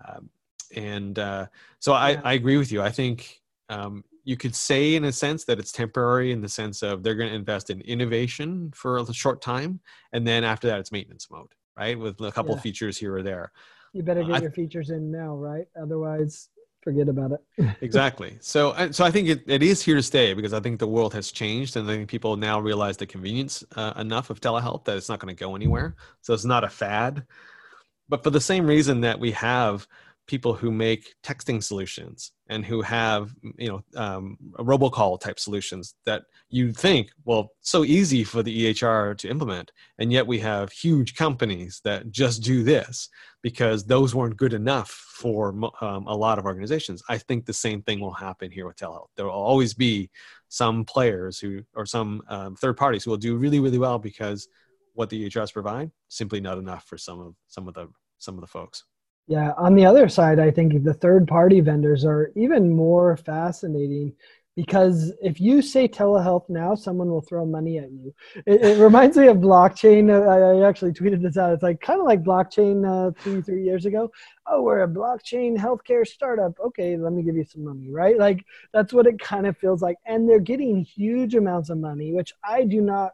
Um, 0.06 0.30
and 0.74 1.18
uh, 1.18 1.46
so 1.80 1.92
I, 1.92 2.10
yeah. 2.10 2.20
I 2.22 2.32
agree 2.34 2.56
with 2.56 2.70
you. 2.70 2.82
I 2.82 2.90
think 2.90 3.40
um, 3.68 4.04
you 4.22 4.36
could 4.36 4.54
say, 4.54 4.94
in 4.94 5.04
a 5.04 5.12
sense, 5.12 5.44
that 5.46 5.58
it's 5.58 5.72
temporary 5.72 6.30
in 6.30 6.40
the 6.40 6.48
sense 6.48 6.82
of 6.82 7.02
they're 7.02 7.16
going 7.16 7.30
to 7.30 7.34
invest 7.34 7.70
in 7.70 7.80
innovation 7.80 8.72
for 8.74 8.98
a 8.98 9.12
short 9.12 9.42
time. 9.42 9.80
And 10.12 10.26
then 10.26 10.44
after 10.44 10.68
that, 10.68 10.78
it's 10.78 10.92
maintenance 10.92 11.28
mode, 11.30 11.52
right? 11.76 11.98
With 11.98 12.20
a 12.20 12.30
couple 12.30 12.54
yeah. 12.54 12.60
features 12.60 12.96
here 12.96 13.16
or 13.16 13.22
there. 13.24 13.50
You 13.96 14.02
better 14.02 14.22
get 14.24 14.36
I, 14.36 14.38
your 14.40 14.50
features 14.50 14.90
in 14.90 15.10
now, 15.10 15.34
right? 15.34 15.66
Otherwise, 15.80 16.50
forget 16.82 17.08
about 17.08 17.32
it. 17.32 17.76
exactly. 17.80 18.36
So, 18.40 18.90
so 18.90 19.06
I 19.06 19.10
think 19.10 19.28
it, 19.28 19.42
it 19.46 19.62
is 19.62 19.82
here 19.82 19.96
to 19.96 20.02
stay 20.02 20.34
because 20.34 20.52
I 20.52 20.60
think 20.60 20.78
the 20.78 20.86
world 20.86 21.14
has 21.14 21.32
changed, 21.32 21.76
and 21.76 21.90
I 21.90 21.94
think 21.94 22.10
people 22.10 22.36
now 22.36 22.60
realize 22.60 22.98
the 22.98 23.06
convenience 23.06 23.64
uh, 23.74 23.94
enough 23.96 24.28
of 24.28 24.38
telehealth 24.42 24.84
that 24.84 24.98
it's 24.98 25.08
not 25.08 25.18
going 25.18 25.34
to 25.34 25.40
go 25.44 25.56
anywhere. 25.56 25.96
So 26.20 26.34
it's 26.34 26.44
not 26.44 26.62
a 26.62 26.68
fad. 26.68 27.24
But 28.10 28.22
for 28.22 28.28
the 28.28 28.40
same 28.40 28.66
reason 28.66 29.00
that 29.00 29.18
we 29.18 29.32
have 29.32 29.88
people 30.26 30.54
who 30.54 30.70
make 30.70 31.14
texting 31.22 31.62
solutions 31.62 32.32
and 32.48 32.64
who 32.64 32.82
have 32.82 33.34
you 33.58 33.68
know 33.68 33.82
um, 33.96 34.36
robocall 34.58 35.18
type 35.20 35.38
solutions 35.38 35.94
that 36.04 36.22
you 36.48 36.72
think 36.72 37.10
well 37.24 37.50
so 37.60 37.84
easy 37.84 38.24
for 38.24 38.42
the 38.42 38.68
ehr 38.68 39.14
to 39.14 39.28
implement. 39.28 39.72
And 39.98 40.12
yet 40.12 40.26
we 40.26 40.38
have 40.40 40.72
huge 40.72 41.14
companies 41.14 41.80
that 41.84 42.10
just 42.10 42.42
do 42.42 42.62
this 42.62 43.08
because 43.42 43.84
those 43.84 44.14
weren't 44.14 44.36
good 44.36 44.52
enough 44.52 44.90
for 44.90 45.48
um, 45.80 46.06
a 46.06 46.16
lot 46.16 46.38
of 46.38 46.44
organizations. 46.44 47.02
I 47.08 47.18
think 47.18 47.46
the 47.46 47.52
same 47.52 47.82
thing 47.82 48.00
will 48.00 48.12
happen 48.12 48.50
here 48.50 48.66
with 48.66 48.76
telehealth. 48.76 49.08
There 49.16 49.26
will 49.26 49.32
always 49.32 49.74
be 49.74 50.10
some 50.48 50.84
players 50.84 51.38
who 51.38 51.62
or 51.74 51.86
some 51.86 52.22
um, 52.28 52.56
third 52.56 52.76
parties 52.76 53.04
who 53.04 53.10
will 53.10 53.16
do 53.18 53.36
really 53.36 53.60
really 53.60 53.78
well 53.78 53.98
because 53.98 54.48
what 54.94 55.10
the 55.10 55.28
ehrs 55.28 55.52
provide 55.52 55.90
simply 56.08 56.40
not 56.40 56.58
enough 56.58 56.84
for 56.84 56.96
some 56.98 57.20
of 57.20 57.34
some 57.46 57.68
of 57.68 57.74
the 57.74 57.88
some 58.18 58.34
of 58.34 58.40
the 58.40 58.46
folks 58.46 58.84
yeah, 59.26 59.52
on 59.56 59.74
the 59.74 59.84
other 59.84 60.08
side, 60.08 60.38
I 60.38 60.50
think 60.50 60.84
the 60.84 60.94
third 60.94 61.26
party 61.26 61.60
vendors 61.60 62.04
are 62.04 62.30
even 62.36 62.70
more 62.70 63.16
fascinating 63.16 64.14
because 64.54 65.12
if 65.20 65.38
you 65.38 65.60
say 65.60 65.86
telehealth 65.86 66.48
now, 66.48 66.74
someone 66.74 67.10
will 67.10 67.20
throw 67.20 67.44
money 67.44 67.78
at 67.78 67.90
you. 67.90 68.14
It, 68.46 68.62
it 68.62 68.78
reminds 68.78 69.16
me 69.16 69.26
of 69.26 69.36
blockchain. 69.36 70.10
I, 70.10 70.64
I, 70.64 70.66
actually 70.66 70.92
tweeted 70.92 71.22
this 71.22 71.36
out. 71.36 71.52
It's 71.52 71.62
like 71.62 71.80
kind 71.82 72.00
of 72.00 72.06
like 72.06 72.22
blockchain 72.22 72.86
uh, 72.86 73.10
two, 73.22 73.42
three 73.42 73.62
years 73.64 73.84
ago. 73.84 74.10
Oh, 74.46 74.62
we're 74.62 74.82
a 74.82 74.88
blockchain 74.88 75.58
healthcare 75.58 76.06
startup. 76.06 76.54
Okay, 76.58 76.96
let 76.96 77.12
me 77.12 77.22
give 77.22 77.36
you 77.36 77.44
some 77.44 77.64
money, 77.64 77.90
right? 77.90 78.16
Like 78.16 78.44
that's 78.72 78.94
what 78.94 79.06
it 79.06 79.18
kind 79.18 79.46
of 79.46 79.58
feels 79.58 79.82
like. 79.82 79.98
And 80.06 80.26
they're 80.26 80.38
getting 80.40 80.82
huge 80.84 81.34
amounts 81.34 81.68
of 81.68 81.76
money, 81.76 82.14
which 82.14 82.32
I 82.42 82.64
do 82.64 82.80
not 82.80 83.12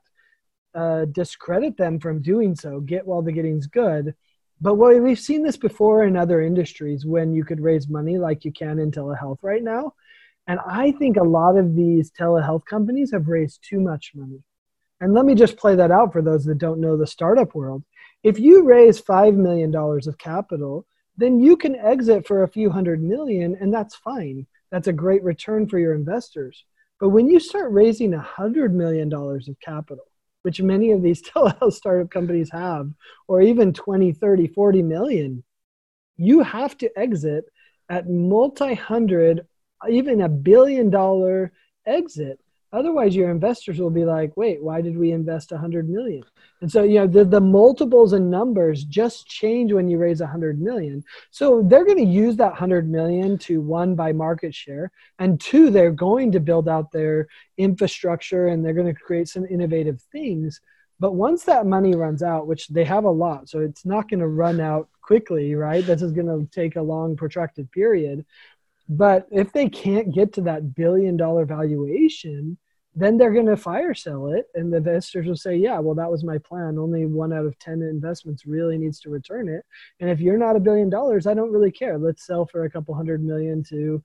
uh, 0.75 1.07
discredit 1.07 1.77
them 1.77 1.99
from 1.99 2.23
doing 2.23 2.55
so. 2.55 2.79
Get 2.81 3.05
while 3.05 3.23
the 3.23 3.33
getting's 3.33 3.67
good 3.67 4.15
but 4.63 4.77
what, 4.77 5.03
we've 5.03 5.19
seen 5.19 5.43
this 5.43 5.57
before 5.57 6.05
in 6.05 6.17
other 6.17 6.41
industries 6.41 7.05
when 7.05 7.35
you 7.35 7.45
could 7.45 7.61
raise 7.61 7.89
money 7.89 8.17
like 8.17 8.45
you 8.45 8.53
can 8.53 8.79
in 8.79 8.93
telehealth 8.93 9.39
right 9.43 9.63
now. 9.63 9.93
And 10.47 10.61
I 10.65 10.93
think 10.93 11.17
a 11.17 11.25
lot 11.25 11.59
of 11.59 11.75
these 11.75 12.13
telehealth 12.13 12.65
companies 12.65 13.11
have 13.11 13.27
raised 13.27 13.67
too 13.69 13.81
much 13.81 14.13
money. 14.15 14.41
And 15.01 15.15
let 15.15 15.25
me 15.25 15.35
just 15.35 15.57
play 15.57 15.75
that 15.75 15.91
out 15.91 16.13
for 16.13 16.23
those 16.23 16.45
that 16.45 16.59
don't 16.59 16.81
know 16.81 16.97
the 16.97 17.09
startup 17.09 17.57
world. 17.57 17.83
If 18.23 18.39
you 18.39 18.63
raise 18.63 19.03
$5 19.03 19.35
million 19.35 19.75
of 19.75 20.19
capital, 20.19 20.87
then 21.17 21.41
you 21.41 21.57
can 21.57 21.75
exit 21.75 22.25
for 22.25 22.45
a 22.45 22.49
few 22.49 22.71
hundred 22.71 23.03
million, 23.03 23.57
and 23.61 23.75
that's 23.75 23.97
fine. 23.97 24.47
That's 24.71 24.87
a 24.87 24.93
great 24.93 25.25
return 25.25 25.69
for 25.69 25.81
your 25.81 25.95
investors. 25.95 26.65
But 27.01 27.09
when 27.09 27.29
you 27.29 27.41
start 27.41 27.73
raising 27.73 28.13
$100 28.13 28.71
million 28.71 29.13
of 29.13 29.61
capital, 29.61 30.05
which 30.43 30.61
many 30.61 30.91
of 30.91 31.03
these 31.03 31.23
telehealth 31.29 31.75
startup 31.75 32.11
companies 32.11 32.51
have, 32.51 32.91
or 33.29 33.41
even 33.43 33.73
20, 33.73 34.13
30, 34.13 34.49
40 34.49 34.83
million, 34.83 35.45
you 36.17 36.41
have 36.41 36.77
to 36.79 36.99
exit 36.99 37.45
at 37.89 38.09
multi 38.09 38.75
hundred, 38.75 39.47
even 39.89 40.21
a 40.21 40.29
billion 40.29 40.91
dollar 40.91 41.53
exit 41.87 42.39
Otherwise, 42.73 43.15
your 43.15 43.31
investors 43.31 43.79
will 43.79 43.91
be 43.91 44.05
like, 44.05 44.35
wait, 44.37 44.63
why 44.63 44.81
did 44.81 44.97
we 44.97 45.13
invest 45.13 45.51
100 45.51 45.91
million? 45.91 46.23
And 46.63 46.73
so, 46.73 46.83
you 46.83 47.01
know, 47.01 47.07
the, 47.07 47.25
the 47.25 47.41
multiples 47.41 48.15
and 48.15 48.31
numbers 48.31 48.85
just 48.85 49.27
change 49.27 49.73
when 49.73 49.89
you 49.89 49.99
raise 49.99 50.21
100 50.21 50.61
million. 50.61 51.05
So 51.31 51.63
they're 51.63 51.85
going 51.85 51.99
to 51.99 52.05
use 52.05 52.37
that 52.37 52.53
100 52.53 52.89
million 52.89 53.37
to 53.39 53.61
one, 53.61 53.95
buy 53.95 54.13
market 54.13 54.55
share, 54.55 54.91
and 55.19 55.39
two, 55.39 55.69
they're 55.69 55.93
going 55.93 56.33
to 56.33 56.41
build 56.41 56.69
out 56.69 56.93
their 56.93 57.29
infrastructure 57.59 58.47
and 58.47 58.65
they're 58.65 58.73
going 58.73 58.93
to 58.93 59.01
create 59.01 59.29
some 59.29 59.45
innovative 59.45 60.01
things. 60.11 60.61
But 60.99 61.15
once 61.15 61.43
that 61.45 61.67
money 61.67 61.97
runs 61.97 62.23
out, 62.23 62.47
which 62.47 62.69
they 62.69 62.85
have 62.85 63.05
a 63.05 63.11
lot, 63.11 63.49
so 63.49 63.59
it's 63.59 63.85
not 63.85 64.09
going 64.09 64.21
to 64.21 64.29
run 64.29 64.61
out 64.61 64.89
quickly, 65.03 65.55
right? 65.55 65.85
This 65.85 66.01
is 66.01 66.13
going 66.13 66.29
to 66.29 66.49
take 66.53 66.77
a 66.77 66.83
long, 66.83 67.17
protracted 67.17 67.71
period. 67.73 68.25
But 68.89 69.27
if 69.31 69.53
they 69.53 69.69
can't 69.69 70.15
get 70.15 70.33
to 70.35 70.43
that 70.43 70.75
billion 70.75 71.17
dollar 71.17 71.45
valuation, 71.45 72.59
then 72.95 73.17
they're 73.17 73.33
going 73.33 73.47
to 73.47 73.57
fire 73.57 73.95
sell 73.95 74.33
it. 74.33 74.47
And 74.55 74.73
the 74.73 74.77
investors 74.79 75.27
will 75.27 75.37
say, 75.37 75.57
yeah, 75.57 75.79
well, 75.79 75.95
that 75.95 76.11
was 76.11 76.25
my 76.25 76.39
plan. 76.39 76.79
Only 76.79 77.07
one 77.07 77.33
out 77.33 77.47
of 77.47 77.59
10 77.59 77.83
investments 77.83 78.45
really 78.45 78.77
needs 78.77 79.01
to 79.01 79.11
return 79.11 79.49
it. 79.49 79.65
And 80.01 80.11
if 80.11 80.21
you're 80.21 80.37
not 80.37 80.57
a 80.57 80.61
billion 80.61 80.91
dollars, 80.91 81.27
I 81.27 81.35
don't 81.35 81.53
really 81.53 81.71
care. 81.71 81.99
Let's 81.99 82.27
sell 82.27 82.45
for 82.47 82.65
a 82.65 82.71
couple 82.71 82.95
hundred 82.95 83.25
million 83.25 83.65
to 83.71 84.03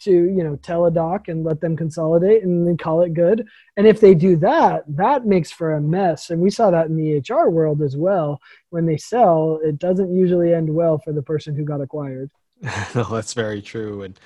to 0.00 0.12
you 0.12 0.44
know 0.44 0.56
Teladoc 0.58 1.28
and 1.28 1.44
let 1.44 1.60
them 1.60 1.76
consolidate 1.76 2.44
and 2.44 2.66
then 2.66 2.76
call 2.76 3.02
it 3.02 3.14
good 3.14 3.46
and 3.76 3.86
if 3.86 4.00
they 4.00 4.14
do 4.14 4.36
that 4.36 4.84
that 4.88 5.26
makes 5.26 5.50
for 5.50 5.74
a 5.74 5.80
mess 5.80 6.30
and 6.30 6.40
we 6.40 6.50
saw 6.50 6.70
that 6.70 6.86
in 6.86 6.96
the 6.96 7.20
hr 7.28 7.50
world 7.50 7.82
as 7.82 7.96
well 7.96 8.40
when 8.70 8.86
they 8.86 8.96
sell 8.96 9.58
it 9.62 9.78
doesn't 9.78 10.14
usually 10.14 10.54
end 10.54 10.72
well 10.72 10.98
for 10.98 11.12
the 11.12 11.22
person 11.22 11.54
who 11.54 11.64
got 11.64 11.80
acquired 11.80 12.30
no, 12.94 13.04
that's 13.04 13.34
very 13.34 13.62
true, 13.62 14.02
and 14.02 14.18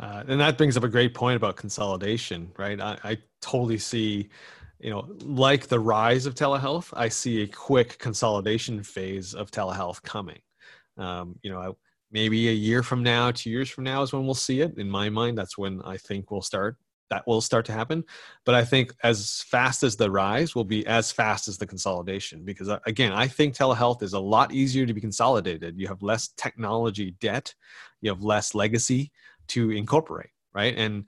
uh, 0.00 0.24
and 0.28 0.40
that 0.40 0.58
brings 0.58 0.76
up 0.76 0.84
a 0.84 0.88
great 0.88 1.14
point 1.14 1.36
about 1.36 1.56
consolidation, 1.56 2.50
right? 2.58 2.80
I, 2.80 2.98
I 3.04 3.18
totally 3.40 3.78
see, 3.78 4.28
you 4.80 4.90
know, 4.90 5.08
like 5.22 5.68
the 5.68 5.78
rise 5.78 6.26
of 6.26 6.34
telehealth, 6.34 6.90
I 6.94 7.08
see 7.08 7.42
a 7.42 7.46
quick 7.46 7.98
consolidation 7.98 8.82
phase 8.82 9.34
of 9.34 9.50
telehealth 9.50 10.02
coming. 10.02 10.40
Um, 10.98 11.38
you 11.42 11.52
know, 11.52 11.76
maybe 12.10 12.48
a 12.48 12.52
year 12.52 12.82
from 12.82 13.02
now, 13.02 13.30
two 13.30 13.50
years 13.50 13.70
from 13.70 13.84
now 13.84 14.02
is 14.02 14.12
when 14.12 14.24
we'll 14.24 14.34
see 14.34 14.60
it. 14.60 14.76
In 14.78 14.90
my 14.90 15.08
mind, 15.08 15.38
that's 15.38 15.56
when 15.56 15.80
I 15.82 15.96
think 15.98 16.30
we'll 16.30 16.42
start 16.42 16.76
that 17.12 17.26
will 17.26 17.42
start 17.42 17.66
to 17.66 17.72
happen. 17.72 18.02
But 18.46 18.54
I 18.54 18.64
think 18.64 18.94
as 19.02 19.42
fast 19.42 19.82
as 19.82 19.96
the 19.96 20.10
rise 20.10 20.54
will 20.54 20.64
be 20.64 20.86
as 20.86 21.12
fast 21.12 21.46
as 21.46 21.58
the 21.58 21.66
consolidation. 21.66 22.42
Because 22.42 22.70
uh, 22.70 22.78
again, 22.86 23.12
I 23.12 23.28
think 23.28 23.54
telehealth 23.54 24.02
is 24.02 24.14
a 24.14 24.18
lot 24.18 24.50
easier 24.50 24.86
to 24.86 24.94
be 24.94 25.00
consolidated. 25.00 25.78
You 25.78 25.88
have 25.88 26.02
less 26.02 26.28
technology 26.38 27.10
debt, 27.20 27.54
you 28.00 28.10
have 28.10 28.22
less 28.22 28.54
legacy 28.54 29.12
to 29.48 29.70
incorporate, 29.70 30.30
right? 30.54 30.74
And 30.74 31.04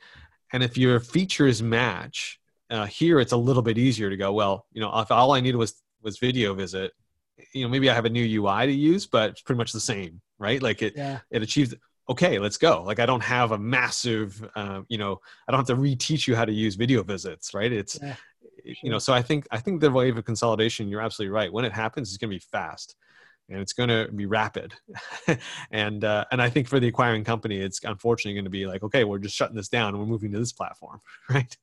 and 0.53 0.63
if 0.63 0.77
your 0.77 1.01
features 1.01 1.63
match, 1.63 2.39
uh, 2.69 2.85
here 2.85 3.19
it's 3.19 3.33
a 3.33 3.37
little 3.37 3.63
bit 3.63 3.79
easier 3.79 4.11
to 4.11 4.17
go. 4.17 4.31
Well, 4.35 4.67
you 4.73 4.83
know, 4.83 4.93
if 5.01 5.11
all 5.11 5.33
I 5.33 5.41
needed 5.41 5.57
was 5.57 5.83
was 6.03 6.19
video 6.19 6.53
visit, 6.53 6.93
you 7.55 7.63
know, 7.65 7.71
maybe 7.71 7.89
I 7.89 7.95
have 7.95 8.05
a 8.05 8.11
new 8.11 8.43
UI 8.43 8.67
to 8.67 8.73
use, 8.73 9.07
but 9.07 9.31
it's 9.31 9.41
pretty 9.41 9.57
much 9.57 9.73
the 9.73 9.81
same, 9.81 10.21
right? 10.39 10.63
Like 10.63 10.83
it 10.83 10.93
yeah. 10.97 11.21
it 11.31 11.43
achieves 11.43 11.75
okay 12.09 12.39
let's 12.39 12.57
go 12.57 12.83
like 12.83 12.99
i 12.99 13.07
don't 13.07 13.23
have 13.23 13.53
a 13.53 13.59
massive 13.59 14.49
uh, 14.55 14.83
you 14.89 14.99
know 14.99 15.21
i 15.47 15.53
don't 15.53 15.59
have 15.59 15.77
to 15.77 15.81
reteach 15.81 16.27
you 16.27 16.37
how 16.37 16.45
to 16.45 16.53
use 16.53 16.75
video 16.75 17.03
visits 17.03 17.55
right 17.55 17.73
it's 17.73 17.99
yeah, 18.03 18.15
sure. 18.65 18.75
you 18.83 18.91
know 18.91 18.99
so 18.99 19.13
i 19.13 19.23
think 19.23 19.47
i 19.51 19.59
think 19.59 19.81
the 19.81 19.91
wave 19.91 20.17
of 20.19 20.25
consolidation 20.25 20.89
you're 20.89 21.01
absolutely 21.01 21.33
right 21.33 21.53
when 21.53 21.65
it 21.65 21.73
happens 21.73 22.09
it's 22.09 22.19
going 22.19 22.31
to 22.31 22.37
be 22.37 22.45
fast 22.53 22.97
and 23.51 23.61
it's 23.61 23.75
going 23.75 23.89
to 23.89 24.11
be 24.13 24.27
rapid 24.27 24.75
and 25.71 26.05
uh, 26.05 26.25
and 26.31 26.41
i 26.41 26.49
think 26.49 26.69
for 26.69 26.81
the 26.81 26.89
acquiring 26.89 27.25
company 27.25 27.59
it's 27.59 27.83
unfortunately 27.85 28.35
going 28.35 28.45
to 28.45 28.51
be 28.51 28.67
like 28.67 28.83
okay 28.83 29.05
we're 29.05 29.19
just 29.19 29.37
shutting 29.37 29.57
this 29.57 29.69
down 29.69 29.91
and 29.91 29.99
we're 29.99 30.07
moving 30.07 30.33
to 30.33 30.39
this 30.39 30.53
platform 30.53 31.01
right 31.31 31.57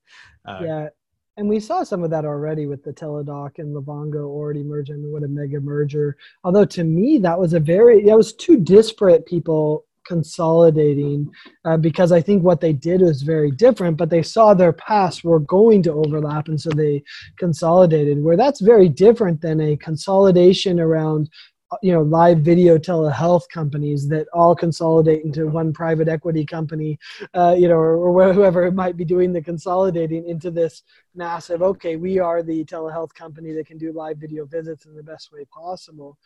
uh, 0.46 0.62
yeah 0.64 0.90
and 1.38 1.48
we 1.48 1.60
saw 1.60 1.84
some 1.84 2.04
of 2.04 2.10
that 2.12 2.26
already 2.26 2.68
with 2.68 2.84
the 2.84 2.92
Teladoc 2.92 3.58
and 3.58 3.74
Livongo 3.74 4.26
already 4.26 4.64
merging. 4.64 5.12
What 5.12 5.24
a 5.24 5.30
mega 5.30 5.62
merger! 5.62 6.18
Although 6.44 6.66
to 6.66 6.84
me, 6.84 7.20
that 7.20 7.40
was 7.40 7.54
a 7.54 7.60
very 7.60 8.04
that 8.04 8.18
was 8.18 8.34
two 8.34 8.58
disparate 8.58 9.26
people 9.26 9.86
consolidating 10.12 11.32
uh, 11.64 11.78
because 11.78 12.12
I 12.12 12.22
think 12.22 12.44
what 12.44 12.60
they 12.60 12.74
did 12.74 13.00
was 13.00 13.22
very 13.22 13.50
different, 13.50 13.96
but 13.96 14.10
they 14.10 14.24
saw 14.24 14.54
their 14.54 14.74
paths 14.74 15.24
were 15.24 15.40
going 15.40 15.82
to 15.84 15.94
overlap 15.94 16.50
and 16.50 16.60
so 16.60 16.70
they 16.70 17.02
consolidated. 17.38 18.22
Where 18.22 18.36
that's 18.36 18.60
very 18.60 18.90
different 18.90 19.40
than 19.40 19.62
a 19.62 19.78
consolidation 19.78 20.82
around 20.82 21.30
uh, 21.72 21.78
you 21.82 21.94
know 21.94 22.02
live 22.02 22.40
video 22.40 22.78
telehealth 22.78 23.48
companies 23.54 24.10
that 24.10 24.28
all 24.34 24.54
consolidate 24.54 25.24
into 25.24 25.48
one 25.48 25.72
private 25.72 26.10
equity 26.10 26.46
company 26.46 27.00
uh, 27.34 27.56
you 27.58 27.70
know 27.70 27.76
or, 27.76 27.96
or 27.96 28.34
whoever 28.34 28.70
might 28.84 28.98
be 28.98 29.06
doing 29.06 29.32
the 29.32 29.42
consolidating 29.52 30.28
into 30.28 30.52
this 30.52 30.84
massive 31.16 31.62
okay 31.62 31.96
we 31.96 32.20
are 32.20 32.44
the 32.44 32.66
telehealth 32.66 33.14
company 33.14 33.54
that 33.54 33.66
can 33.66 33.78
do 33.78 33.94
live 33.94 34.18
video 34.18 34.44
visits 34.46 34.86
in 34.86 34.94
the 34.94 35.08
best 35.12 35.32
way 35.32 35.44
possible 35.46 36.18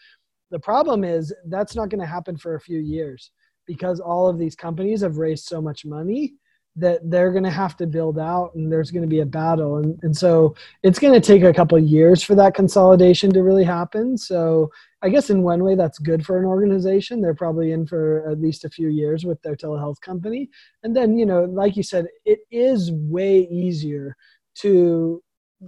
the 0.50 0.60
problem 0.60 1.04
is 1.04 1.34
that's 1.56 1.76
not 1.76 1.90
going 1.90 2.04
to 2.06 2.14
happen 2.18 2.38
for 2.38 2.56
a 2.56 2.66
few 2.70 2.80
years 2.80 3.32
because 3.66 4.00
all 4.00 4.28
of 4.28 4.38
these 4.38 4.56
companies 4.56 5.02
have 5.02 5.18
raised 5.18 5.46
so 5.46 5.62
much 5.62 5.86
money 5.86 6.36
that 6.78 7.00
they're 7.10 7.32
going 7.32 7.44
to 7.44 7.50
have 7.50 7.78
to 7.78 7.88
build 7.88 8.20
out 8.20 8.54
and 8.56 8.70
there's 8.70 8.92
going 8.92 9.02
to 9.02 9.08
be 9.08 9.22
a 9.22 9.26
battle. 9.26 9.78
And, 9.78 9.98
and 10.04 10.16
so 10.16 10.56
it's 10.84 11.00
going 11.00 11.14
to 11.14 11.26
take 11.26 11.44
a 11.44 11.54
couple 11.54 11.80
years 11.80 12.22
for 12.22 12.36
that 12.36 12.54
consolidation 12.54 13.32
to 13.32 13.44
really 13.44 13.64
happen. 13.64 14.18
So 14.18 14.72
i 15.02 15.10
guess 15.10 15.30
in 15.30 15.44
one 15.44 15.64
way 15.64 15.76
that's 15.76 16.00
good 16.00 16.26
for 16.26 16.40
an 16.40 16.46
organization 16.46 17.22
they're 17.22 17.36
probably 17.36 17.74
in 17.74 17.86
for 17.86 18.28
at 18.28 18.42
least 18.42 18.66
a 18.66 18.70
few 18.70 18.88
years 18.88 19.24
with 19.24 19.42
their 19.42 19.56
telehealth 19.56 20.02
company. 20.02 20.50
And 20.84 20.96
then 20.96 21.18
you 21.18 21.26
know 21.26 21.46
like 21.46 21.78
you 21.78 21.84
said 21.84 22.08
it 22.26 22.40
is 22.52 22.92
way 22.92 23.42
easier 23.50 24.16
to 24.56 25.24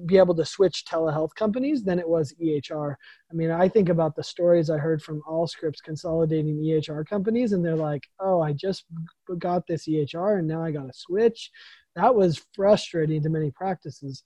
be 0.06 0.18
able 0.18 0.36
to 0.36 0.46
switch 0.46 0.86
telehealth 0.86 1.34
companies 1.36 1.84
than 1.84 2.00
it 2.00 2.08
was 2.08 2.34
EHR. 2.42 2.96
I 3.32 3.34
mean, 3.34 3.52
I 3.52 3.68
think 3.68 3.90
about 3.90 4.16
the 4.16 4.24
stories 4.24 4.70
I 4.70 4.78
heard 4.78 5.02
from 5.02 5.22
Allscripts 5.28 5.82
consolidating 5.84 6.58
EHR 6.58 7.06
companies, 7.08 7.54
and 7.54 7.66
they're 7.66 7.76
like, 7.76 8.08
"Oh, 8.20 8.42
I 8.42 8.54
just 8.54 8.86
got 9.40 9.66
this 9.68 9.88
EHR, 9.88 10.40
and 10.40 10.48
now 10.48 10.64
I 10.64 10.72
got 10.72 10.88
to 10.88 10.94
switch." 10.94 11.52
That 11.96 12.16
was 12.16 12.46
frustrating 12.54 13.24
to 13.24 13.30
many 13.30 13.52
practices. 13.52 14.24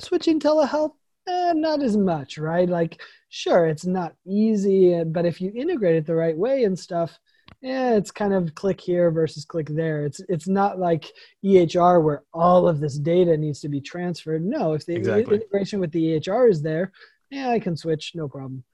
Switching 0.00 0.40
telehealth, 0.40 0.92
eh, 1.26 1.52
not 1.54 1.82
as 1.82 1.96
much, 1.96 2.38
right? 2.38 2.68
Like, 2.68 3.00
sure, 3.28 3.66
it's 3.66 3.86
not 3.86 4.14
easy, 4.26 5.02
but 5.04 5.24
if 5.24 5.40
you 5.40 5.50
integrate 5.54 5.96
it 5.96 6.06
the 6.06 6.14
right 6.14 6.36
way 6.36 6.64
and 6.64 6.78
stuff, 6.78 7.18
yeah, 7.60 7.94
it's 7.96 8.10
kind 8.10 8.34
of 8.34 8.54
click 8.54 8.80
here 8.80 9.10
versus 9.10 9.44
click 9.44 9.68
there. 9.68 10.04
It's 10.04 10.20
it's 10.28 10.46
not 10.46 10.78
like 10.78 11.10
EHR 11.44 12.02
where 12.02 12.22
all 12.32 12.68
of 12.68 12.80
this 12.80 12.98
data 12.98 13.36
needs 13.36 13.60
to 13.60 13.68
be 13.68 13.80
transferred. 13.80 14.44
No, 14.44 14.74
if 14.74 14.84
the 14.84 14.96
exactly. 14.96 15.36
integration 15.36 15.80
with 15.80 15.90
the 15.92 16.20
EHR 16.20 16.50
is 16.50 16.62
there, 16.62 16.92
yeah, 17.30 17.50
I 17.50 17.58
can 17.58 17.76
switch, 17.76 18.12
no 18.14 18.28
problem. 18.28 18.64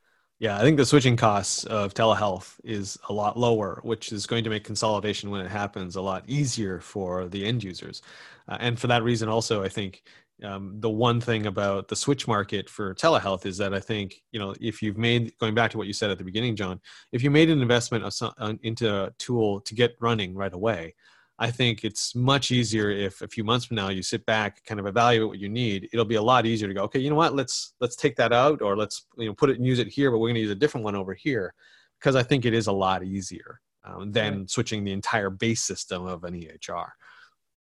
Yeah, 0.41 0.57
I 0.57 0.63
think 0.63 0.79
the 0.79 0.87
switching 0.87 1.17
costs 1.17 1.65
of 1.65 1.93
telehealth 1.93 2.59
is 2.65 2.99
a 3.11 3.13
lot 3.13 3.39
lower, 3.39 3.79
which 3.83 4.11
is 4.11 4.27
going 4.27 4.43
to 4.45 4.51
make 4.51 4.65
consolidation 4.65 5.31
when 5.31 5.45
it 5.45 5.51
happens 5.51 5.97
a 5.97 6.01
lot 6.01 6.25
easier 6.27 6.81
for 6.81 7.29
the 7.29 7.45
end 7.45 7.63
users. 7.63 8.01
Uh, 8.49 8.57
and 8.59 8.81
for 8.81 8.87
that 8.87 9.03
reason, 9.03 9.29
also, 9.29 9.63
I 9.63 9.69
think 9.69 10.03
um, 10.45 10.77
the 10.81 10.91
one 10.91 11.21
thing 11.21 11.47
about 11.47 11.89
the 11.89 11.97
switch 11.97 12.27
market 12.27 12.69
for 12.69 12.95
telehealth 12.95 13.47
is 13.47 13.59
that 13.59 13.75
I 13.75 13.81
think 13.81 14.23
you 14.33 14.41
know 14.41 14.55
if 14.61 14.83
you've 14.83 14.99
made 14.99 15.37
going 15.39 15.55
back 15.55 15.71
to 15.73 15.79
what 15.79 15.87
you 15.87 15.93
said 15.93 16.11
at 16.11 16.19
the 16.19 16.25
beginning, 16.25 16.57
John, 16.57 16.81
if 17.13 17.23
you 17.23 17.31
made 17.31 17.51
an 17.51 17.61
investment 17.61 18.05
of 18.05 18.13
some, 18.13 18.33
uh, 18.39 18.55
into 18.63 18.93
a 18.93 19.11
tool 19.19 19.61
to 19.63 19.75
get 19.75 19.97
running 20.01 20.35
right 20.35 20.53
away, 20.53 20.95
I 21.39 21.51
think 21.51 21.85
it's 21.85 22.15
much 22.15 22.51
easier 22.51 22.91
if 22.91 23.23
a 23.23 23.29
few 23.29 23.45
months 23.45 23.65
from 23.67 23.77
now 23.77 23.89
you 23.89 24.03
sit 24.03 24.27
back, 24.27 24.63
kind 24.65 24.79
of 24.79 24.87
evaluate 24.87 25.29
what 25.29 25.39
you 25.39 25.49
need. 25.49 25.89
It'll 25.93 26.05
be 26.05 26.17
a 26.17 26.23
lot 26.23 26.45
easier 26.45 26.69
to 26.69 26.75
go, 26.75 26.83
okay, 26.83 27.01
you 27.01 27.09
know 27.09 27.17
what, 27.17 27.35
let's 27.35 27.75
let's 27.81 27.97
take 27.97 28.17
that 28.17 28.33
out, 28.33 28.63
or 28.63 28.77
let's 28.77 29.07
you 29.17 29.27
know 29.27 29.35
put 29.35 29.51
it 29.51 29.57
and 29.57 29.67
use 29.67 29.79
it 29.79 29.89
here, 29.89 30.11
but 30.11 30.19
we're 30.19 30.29
going 30.29 30.35
to 30.35 30.43
use 30.43 30.51
a 30.51 30.55
different 30.55 30.85
one 30.85 30.95
over 30.95 31.15
here, 31.15 31.55
because 31.99 32.15
I 32.15 32.23
think 32.23 32.45
it 32.45 32.55
is 32.55 32.67
a 32.67 32.73
lot 32.73 33.03
easier 33.03 33.61
um, 33.85 34.13
than 34.13 34.41
right. 34.41 34.51
switching 34.51 34.85
the 34.85 34.93
entire 34.93 35.31
base 35.31 35.63
system 35.63 36.07
of 36.07 36.25
an 36.25 36.35
EHR 36.35 36.91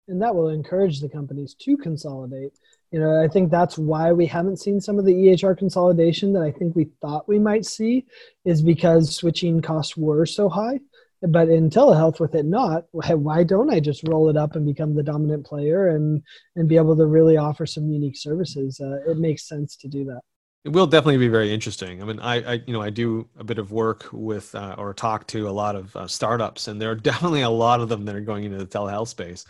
and 0.07 0.21
that 0.21 0.35
will 0.35 0.49
encourage 0.49 0.99
the 0.99 1.09
companies 1.09 1.53
to 1.55 1.77
consolidate. 1.77 2.53
You 2.91 2.99
know, 2.99 3.21
I 3.21 3.27
think 3.27 3.51
that's 3.51 3.77
why 3.77 4.13
we 4.13 4.25
haven't 4.25 4.61
seen 4.61 4.79
some 4.79 4.97
of 4.97 5.05
the 5.05 5.13
EHR 5.13 5.57
consolidation 5.57 6.33
that 6.33 6.43
I 6.43 6.51
think 6.51 6.75
we 6.75 6.89
thought 7.01 7.27
we 7.27 7.39
might 7.39 7.65
see, 7.65 8.05
is 8.45 8.61
because 8.61 9.15
switching 9.15 9.61
costs 9.61 9.97
were 9.97 10.25
so 10.25 10.47
high. 10.49 10.79
but 11.21 11.49
in 11.49 11.69
telehealth 11.69 12.19
with 12.19 12.35
it 12.35 12.45
not 12.45 12.85
why 12.91 13.43
don't 13.43 13.71
i 13.71 13.79
just 13.79 14.07
roll 14.07 14.29
it 14.29 14.37
up 14.37 14.55
and 14.55 14.67
become 14.67 14.93
the 14.93 15.01
dominant 15.01 15.43
player 15.43 15.87
and 15.87 16.21
and 16.55 16.69
be 16.69 16.77
able 16.77 16.95
to 16.95 17.07
really 17.07 17.37
offer 17.37 17.65
some 17.65 17.89
unique 17.89 18.15
services 18.15 18.79
uh, 18.79 18.99
it 19.09 19.17
makes 19.17 19.47
sense 19.47 19.75
to 19.75 19.87
do 19.87 20.05
that 20.05 20.21
it 20.67 20.73
will 20.73 20.85
definitely 20.85 21.17
be 21.17 21.29
very 21.29 21.53
interesting. 21.53 22.01
I 22.01 22.05
mean, 22.05 22.19
I, 22.19 22.35
I 22.35 22.53
you 22.67 22.73
know 22.73 22.81
I 22.81 22.89
do 22.89 23.29
a 23.37 23.43
bit 23.45 23.57
of 23.57 23.71
work 23.71 24.09
with 24.11 24.53
uh, 24.53 24.75
or 24.77 24.93
talk 24.93 25.25
to 25.27 25.47
a 25.47 25.51
lot 25.51 25.77
of 25.77 25.95
uh, 25.95 26.07
startups, 26.07 26.67
and 26.67 26.81
there 26.81 26.91
are 26.91 26.95
definitely 27.11 27.41
a 27.41 27.49
lot 27.49 27.79
of 27.79 27.87
them 27.87 28.03
that 28.03 28.15
are 28.15 28.21
going 28.21 28.43
into 28.43 28.57
the 28.57 28.65
telehealth 28.65 29.07
space. 29.07 29.45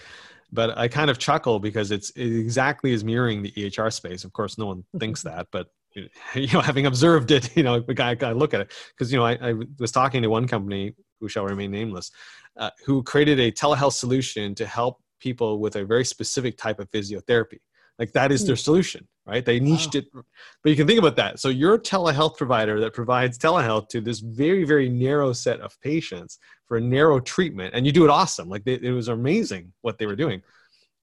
But 0.52 0.78
I 0.78 0.88
kind 0.88 1.10
of 1.10 1.20
chuckle 1.20 1.60
because 1.60 1.92
it's 1.92 2.10
it 2.12 2.28
exactly 2.28 2.92
is 2.92 3.04
mirroring 3.04 3.42
the 3.42 3.52
EHR 3.52 3.92
space. 3.92 4.24
Of 4.24 4.34
course, 4.34 4.58
no 4.58 4.68
one 4.68 4.84
thinks 4.98 5.22
that, 5.24 5.48
but 5.52 5.68
you 6.36 6.48
know, 6.54 6.62
having 6.62 6.86
observed 6.86 7.32
it, 7.32 7.56
you 7.56 7.64
know, 7.64 7.84
I, 8.00 8.18
I 8.22 8.32
look 8.32 8.54
at 8.54 8.62
it 8.62 8.74
because 8.96 9.12
you 9.12 9.20
know 9.20 9.26
I, 9.26 9.38
I, 9.42 9.54
was 9.80 9.92
talking 9.92 10.22
to 10.22 10.30
one 10.30 10.48
company 10.48 10.94
who 11.20 11.28
shall 11.28 11.46
remain 11.46 11.72
nameless, 11.72 12.12
uh, 12.58 12.70
who 12.86 13.04
created 13.04 13.40
a 13.40 13.52
telehealth 13.52 13.94
solution 13.94 14.54
to 14.56 14.66
help 14.66 15.02
people 15.20 15.60
with 15.60 15.76
a 15.76 15.86
very 15.86 16.06
specific 16.06 16.58
type 16.58 16.80
of 16.80 16.90
physiotherapy. 16.92 17.60
Like 18.00 18.12
that 18.14 18.32
is 18.32 18.46
their 18.46 18.56
hmm. 18.56 18.60
solution, 18.60 19.08
right? 19.26 19.44
They 19.44 19.60
niched 19.60 19.96
wow. 19.96 20.00
it. 20.00 20.26
But 20.64 20.70
you 20.70 20.76
can 20.76 20.88
think 20.88 21.00
about 21.00 21.16
that. 21.16 21.40
So 21.40 21.50
you're 21.50 21.76
a 21.76 21.80
telehealth 21.80 22.38
provider 22.38 22.80
that 22.80 22.94
provides 22.94 23.38
telehealth 23.38 23.90
to 23.90 24.02
this 24.02 24.20
very, 24.20 24.64
very 24.66 24.88
narrow 24.88 25.34
set 25.34 25.60
of 25.62 25.80
patients 25.82 26.38
for 26.68 26.78
a 26.78 26.82
narrow 26.82 27.20
treatment, 27.20 27.74
and 27.74 27.86
you 27.86 27.92
do 27.92 28.04
it 28.04 28.10
awesome. 28.10 28.50
Like 28.50 28.64
they, 28.66 28.74
it 28.74 28.92
was 28.92 29.08
amazing 29.08 29.74
what 29.82 29.98
they 29.98 30.06
were 30.06 30.16
doing. 30.16 30.44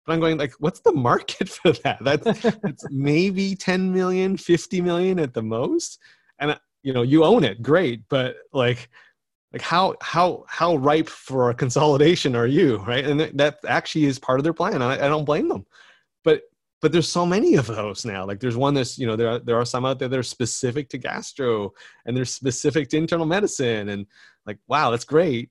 But 0.07 0.12
I'm 0.12 0.20
going 0.20 0.38
like, 0.38 0.52
what's 0.59 0.80
the 0.80 0.92
market 0.92 1.48
for 1.62 1.72
that? 1.72 1.98
That's, 2.02 2.42
that's 2.42 2.85
maybe 2.90 3.54
10 3.54 3.92
million, 3.92 4.37
50 4.37 4.80
million 4.80 5.18
at 5.18 5.35
the 5.35 5.42
most. 5.42 5.98
And 6.38 6.59
you 6.83 6.92
know, 6.92 7.02
you 7.02 7.24
own 7.24 7.44
it, 7.44 7.62
great. 7.62 8.02
But 8.09 8.37
like, 8.52 8.88
like 9.52 9.62
how 9.62 9.94
how 10.02 10.44
how 10.48 10.76
ripe 10.76 11.09
for 11.09 11.50
a 11.50 11.54
consolidation 11.54 12.35
are 12.35 12.46
you, 12.46 12.78
right? 12.78 13.04
And 13.04 13.20
that 13.20 13.59
actually 13.66 14.04
is 14.04 14.18
part 14.18 14.40
of 14.40 14.44
their 14.44 14.52
plan. 14.52 14.83
I, 14.83 14.94
I 14.94 15.09
don't 15.09 15.24
blame 15.24 15.48
them. 15.48 15.64
But 16.24 16.42
but 16.85 16.92
there's 16.92 17.09
so 17.09 17.25
many 17.25 17.55
of 17.55 17.66
those 17.66 18.05
now. 18.05 18.27
Like 18.27 18.40
there's 18.40 18.59
one 18.59 18.75
that's 18.75 18.99
you 18.99 19.07
know 19.07 19.16
there 19.16 19.31
are, 19.31 19.38
there 19.38 19.57
are 19.57 19.64
some 19.64 19.87
out 19.87 19.99
there 19.99 20.07
that 20.07 20.18
are 20.18 20.23
specific 20.23 20.90
to 20.90 20.99
gastro 20.99 21.73
and 22.05 22.14
they're 22.14 22.27
specific 22.27 22.90
to 22.90 22.99
internal 22.99 23.25
medicine 23.25 23.88
and 23.88 24.05
like 24.44 24.59
wow 24.68 24.90
that's 24.90 25.07
great. 25.07 25.49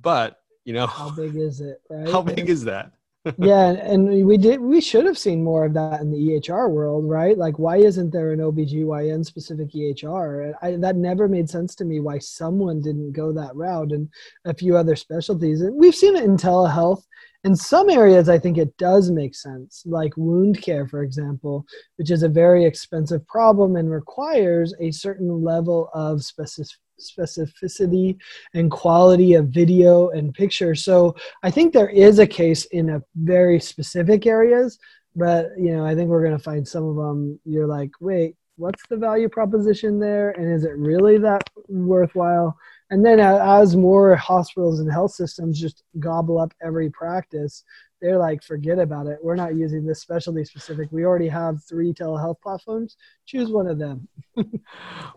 But 0.00 0.40
you 0.64 0.72
know 0.72 0.88
how 0.88 1.10
big 1.10 1.36
is 1.36 1.60
it 1.60 1.80
right? 1.88 2.10
how 2.10 2.20
big 2.20 2.50
is 2.50 2.64
that? 2.64 2.90
Yeah 3.38 3.68
and 3.92 4.26
we 4.26 4.36
did 4.36 4.60
we 4.60 4.80
should 4.80 5.06
have 5.06 5.16
seen 5.16 5.44
more 5.44 5.64
of 5.66 5.74
that 5.74 6.00
in 6.00 6.10
the 6.10 6.34
ehr 6.34 6.68
world 6.68 7.08
right? 7.08 7.38
Like 7.38 7.60
why 7.60 7.76
isn't 7.76 8.10
there 8.10 8.32
an 8.32 8.40
obgyn 8.40 9.24
specific 9.24 9.70
ehr 9.72 10.52
I, 10.62 10.72
that 10.78 10.96
never 10.96 11.28
made 11.28 11.48
sense 11.48 11.76
to 11.76 11.84
me 11.84 12.00
why 12.00 12.18
someone 12.18 12.82
didn't 12.82 13.12
go 13.12 13.30
that 13.34 13.54
route 13.54 13.92
and 13.92 14.08
a 14.44 14.52
few 14.52 14.76
other 14.76 14.96
specialties. 14.96 15.60
And 15.60 15.76
we've 15.76 15.94
seen 15.94 16.16
it 16.16 16.24
in 16.24 16.36
telehealth 16.36 17.04
in 17.44 17.54
some 17.54 17.88
areas 17.90 18.28
i 18.28 18.38
think 18.38 18.58
it 18.58 18.76
does 18.76 19.10
make 19.10 19.34
sense 19.34 19.82
like 19.86 20.16
wound 20.16 20.60
care 20.60 20.86
for 20.88 21.02
example 21.02 21.64
which 21.96 22.10
is 22.10 22.22
a 22.22 22.28
very 22.28 22.64
expensive 22.64 23.26
problem 23.26 23.76
and 23.76 23.90
requires 23.90 24.74
a 24.80 24.90
certain 24.90 25.42
level 25.42 25.90
of 25.94 26.18
specificity 26.18 28.16
and 28.54 28.70
quality 28.70 29.34
of 29.34 29.48
video 29.48 30.10
and 30.10 30.32
picture. 30.34 30.74
So 30.74 31.14
i 31.42 31.50
think 31.50 31.72
there 31.72 31.90
is 31.90 32.18
a 32.18 32.26
case 32.26 32.64
in 32.66 32.90
a 32.90 33.02
very 33.16 33.60
specific 33.60 34.26
areas 34.26 34.78
but 35.16 35.50
you 35.58 35.76
know 35.76 35.84
i 35.84 35.94
think 35.94 36.08
we're 36.08 36.24
going 36.24 36.36
to 36.36 36.42
find 36.42 36.66
some 36.66 36.84
of 36.84 36.96
them 36.96 37.38
you're 37.44 37.66
like 37.66 37.90
wait 38.00 38.36
what's 38.56 38.86
the 38.88 38.96
value 38.96 39.28
proposition 39.28 39.98
there? 39.98 40.30
And 40.30 40.52
is 40.52 40.64
it 40.64 40.76
really 40.76 41.18
that 41.18 41.42
worthwhile 41.68 42.56
and 42.90 43.04
then 43.04 43.20
as 43.20 43.76
more 43.76 44.14
hospitals 44.16 44.80
and 44.80 44.90
health 44.90 45.12
systems 45.12 45.60
just 45.60 45.82
gobble 45.98 46.38
up 46.38 46.52
every 46.62 46.90
practice 46.90 47.64
they're 48.04 48.18
like 48.18 48.42
forget 48.42 48.78
about 48.78 49.06
it. 49.06 49.18
We're 49.22 49.34
not 49.34 49.56
using 49.56 49.86
this 49.86 50.02
specialty 50.02 50.44
specific. 50.44 50.92
We 50.92 51.06
already 51.06 51.28
have 51.28 51.64
three 51.64 51.94
telehealth 51.94 52.38
platforms. 52.42 52.98
Choose 53.24 53.50
one 53.50 53.66
of 53.66 53.78
them. 53.78 54.08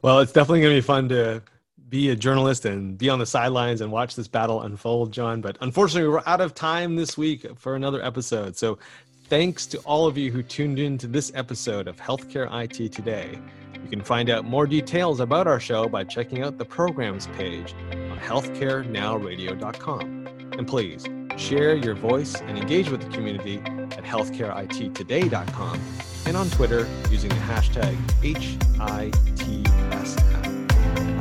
Well 0.02 0.20
it's 0.20 0.32
definitely 0.32 0.62
going 0.62 0.76
to 0.76 0.78
be 0.78 0.86
fun 0.86 1.10
to 1.10 1.42
be 1.90 2.10
a 2.10 2.16
journalist 2.16 2.66
and 2.66 2.98
be 2.98 3.10
on 3.10 3.20
the 3.20 3.26
sidelines 3.26 3.82
and 3.82 3.92
watch 3.92 4.16
this 4.16 4.28
battle 4.28 4.62
unfold 4.62 5.12
john. 5.12 5.42
But 5.42 5.58
unfortunately 5.60 6.08
we're 6.10 6.24
out 6.26 6.40
of 6.40 6.54
time 6.54 6.96
this 6.96 7.18
week 7.18 7.46
for 7.58 7.76
another 7.76 8.02
episode. 8.04 8.56
So 8.56 8.78
thanks 9.30 9.68
to 9.68 9.78
all 9.80 10.08
of 10.08 10.18
you 10.18 10.32
who 10.32 10.42
tuned 10.42 10.80
in 10.80 10.98
to 10.98 11.08
this 11.08 11.32
episode 11.36 11.88
of 11.88 11.98
healthcare 11.98 12.50
it 12.52 12.92
today 12.92 13.40
you 13.88 13.92
can 13.92 14.02
find 14.02 14.30
out 14.30 14.44
more 14.44 14.68
details 14.68 15.22
about 15.22 15.48
our 15.48 15.62
show 15.62 15.88
by 15.88 16.04
checking 16.04 16.44
out 16.44 16.58
the 16.58 16.66
programs 16.66 17.28
page 17.28 17.74
on 17.94 18.20
healthcarenowradio.com. 18.20 20.28
And 20.58 20.68
please 20.68 21.06
share 21.38 21.74
your 21.74 21.96
voice 21.96 22.36
and 22.36 22.58
engage 22.58 22.90
with 22.90 23.02
the 23.02 23.08
community 23.08 23.60
at 23.60 24.04
healthcareittoday.com 24.04 25.82
and 26.26 26.36
on 26.36 26.50
Twitter 26.50 26.86
using 27.10 27.30
the 27.30 27.36
hashtag 27.36 27.96
HITSM. 28.22 29.64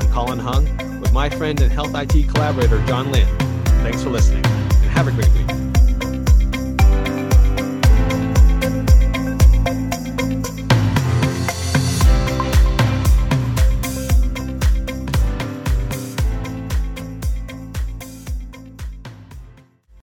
I'm 0.03 0.12
Colin 0.12 0.40
Hung 0.40 1.01
with 1.01 1.12
my 1.12 1.31
friend 1.31 1.61
and 1.61 1.71
Health 1.71 1.95
IT 1.95 2.29
collaborator 2.31 2.85
John 2.87 3.12
Lynn. 3.12 3.29
Thanks 3.85 4.03
for 4.03 4.11
listening 4.11 4.45
and 4.45 4.90
have 4.90 5.07
a 5.07 5.12
great 5.12 5.33
week. 5.35 5.66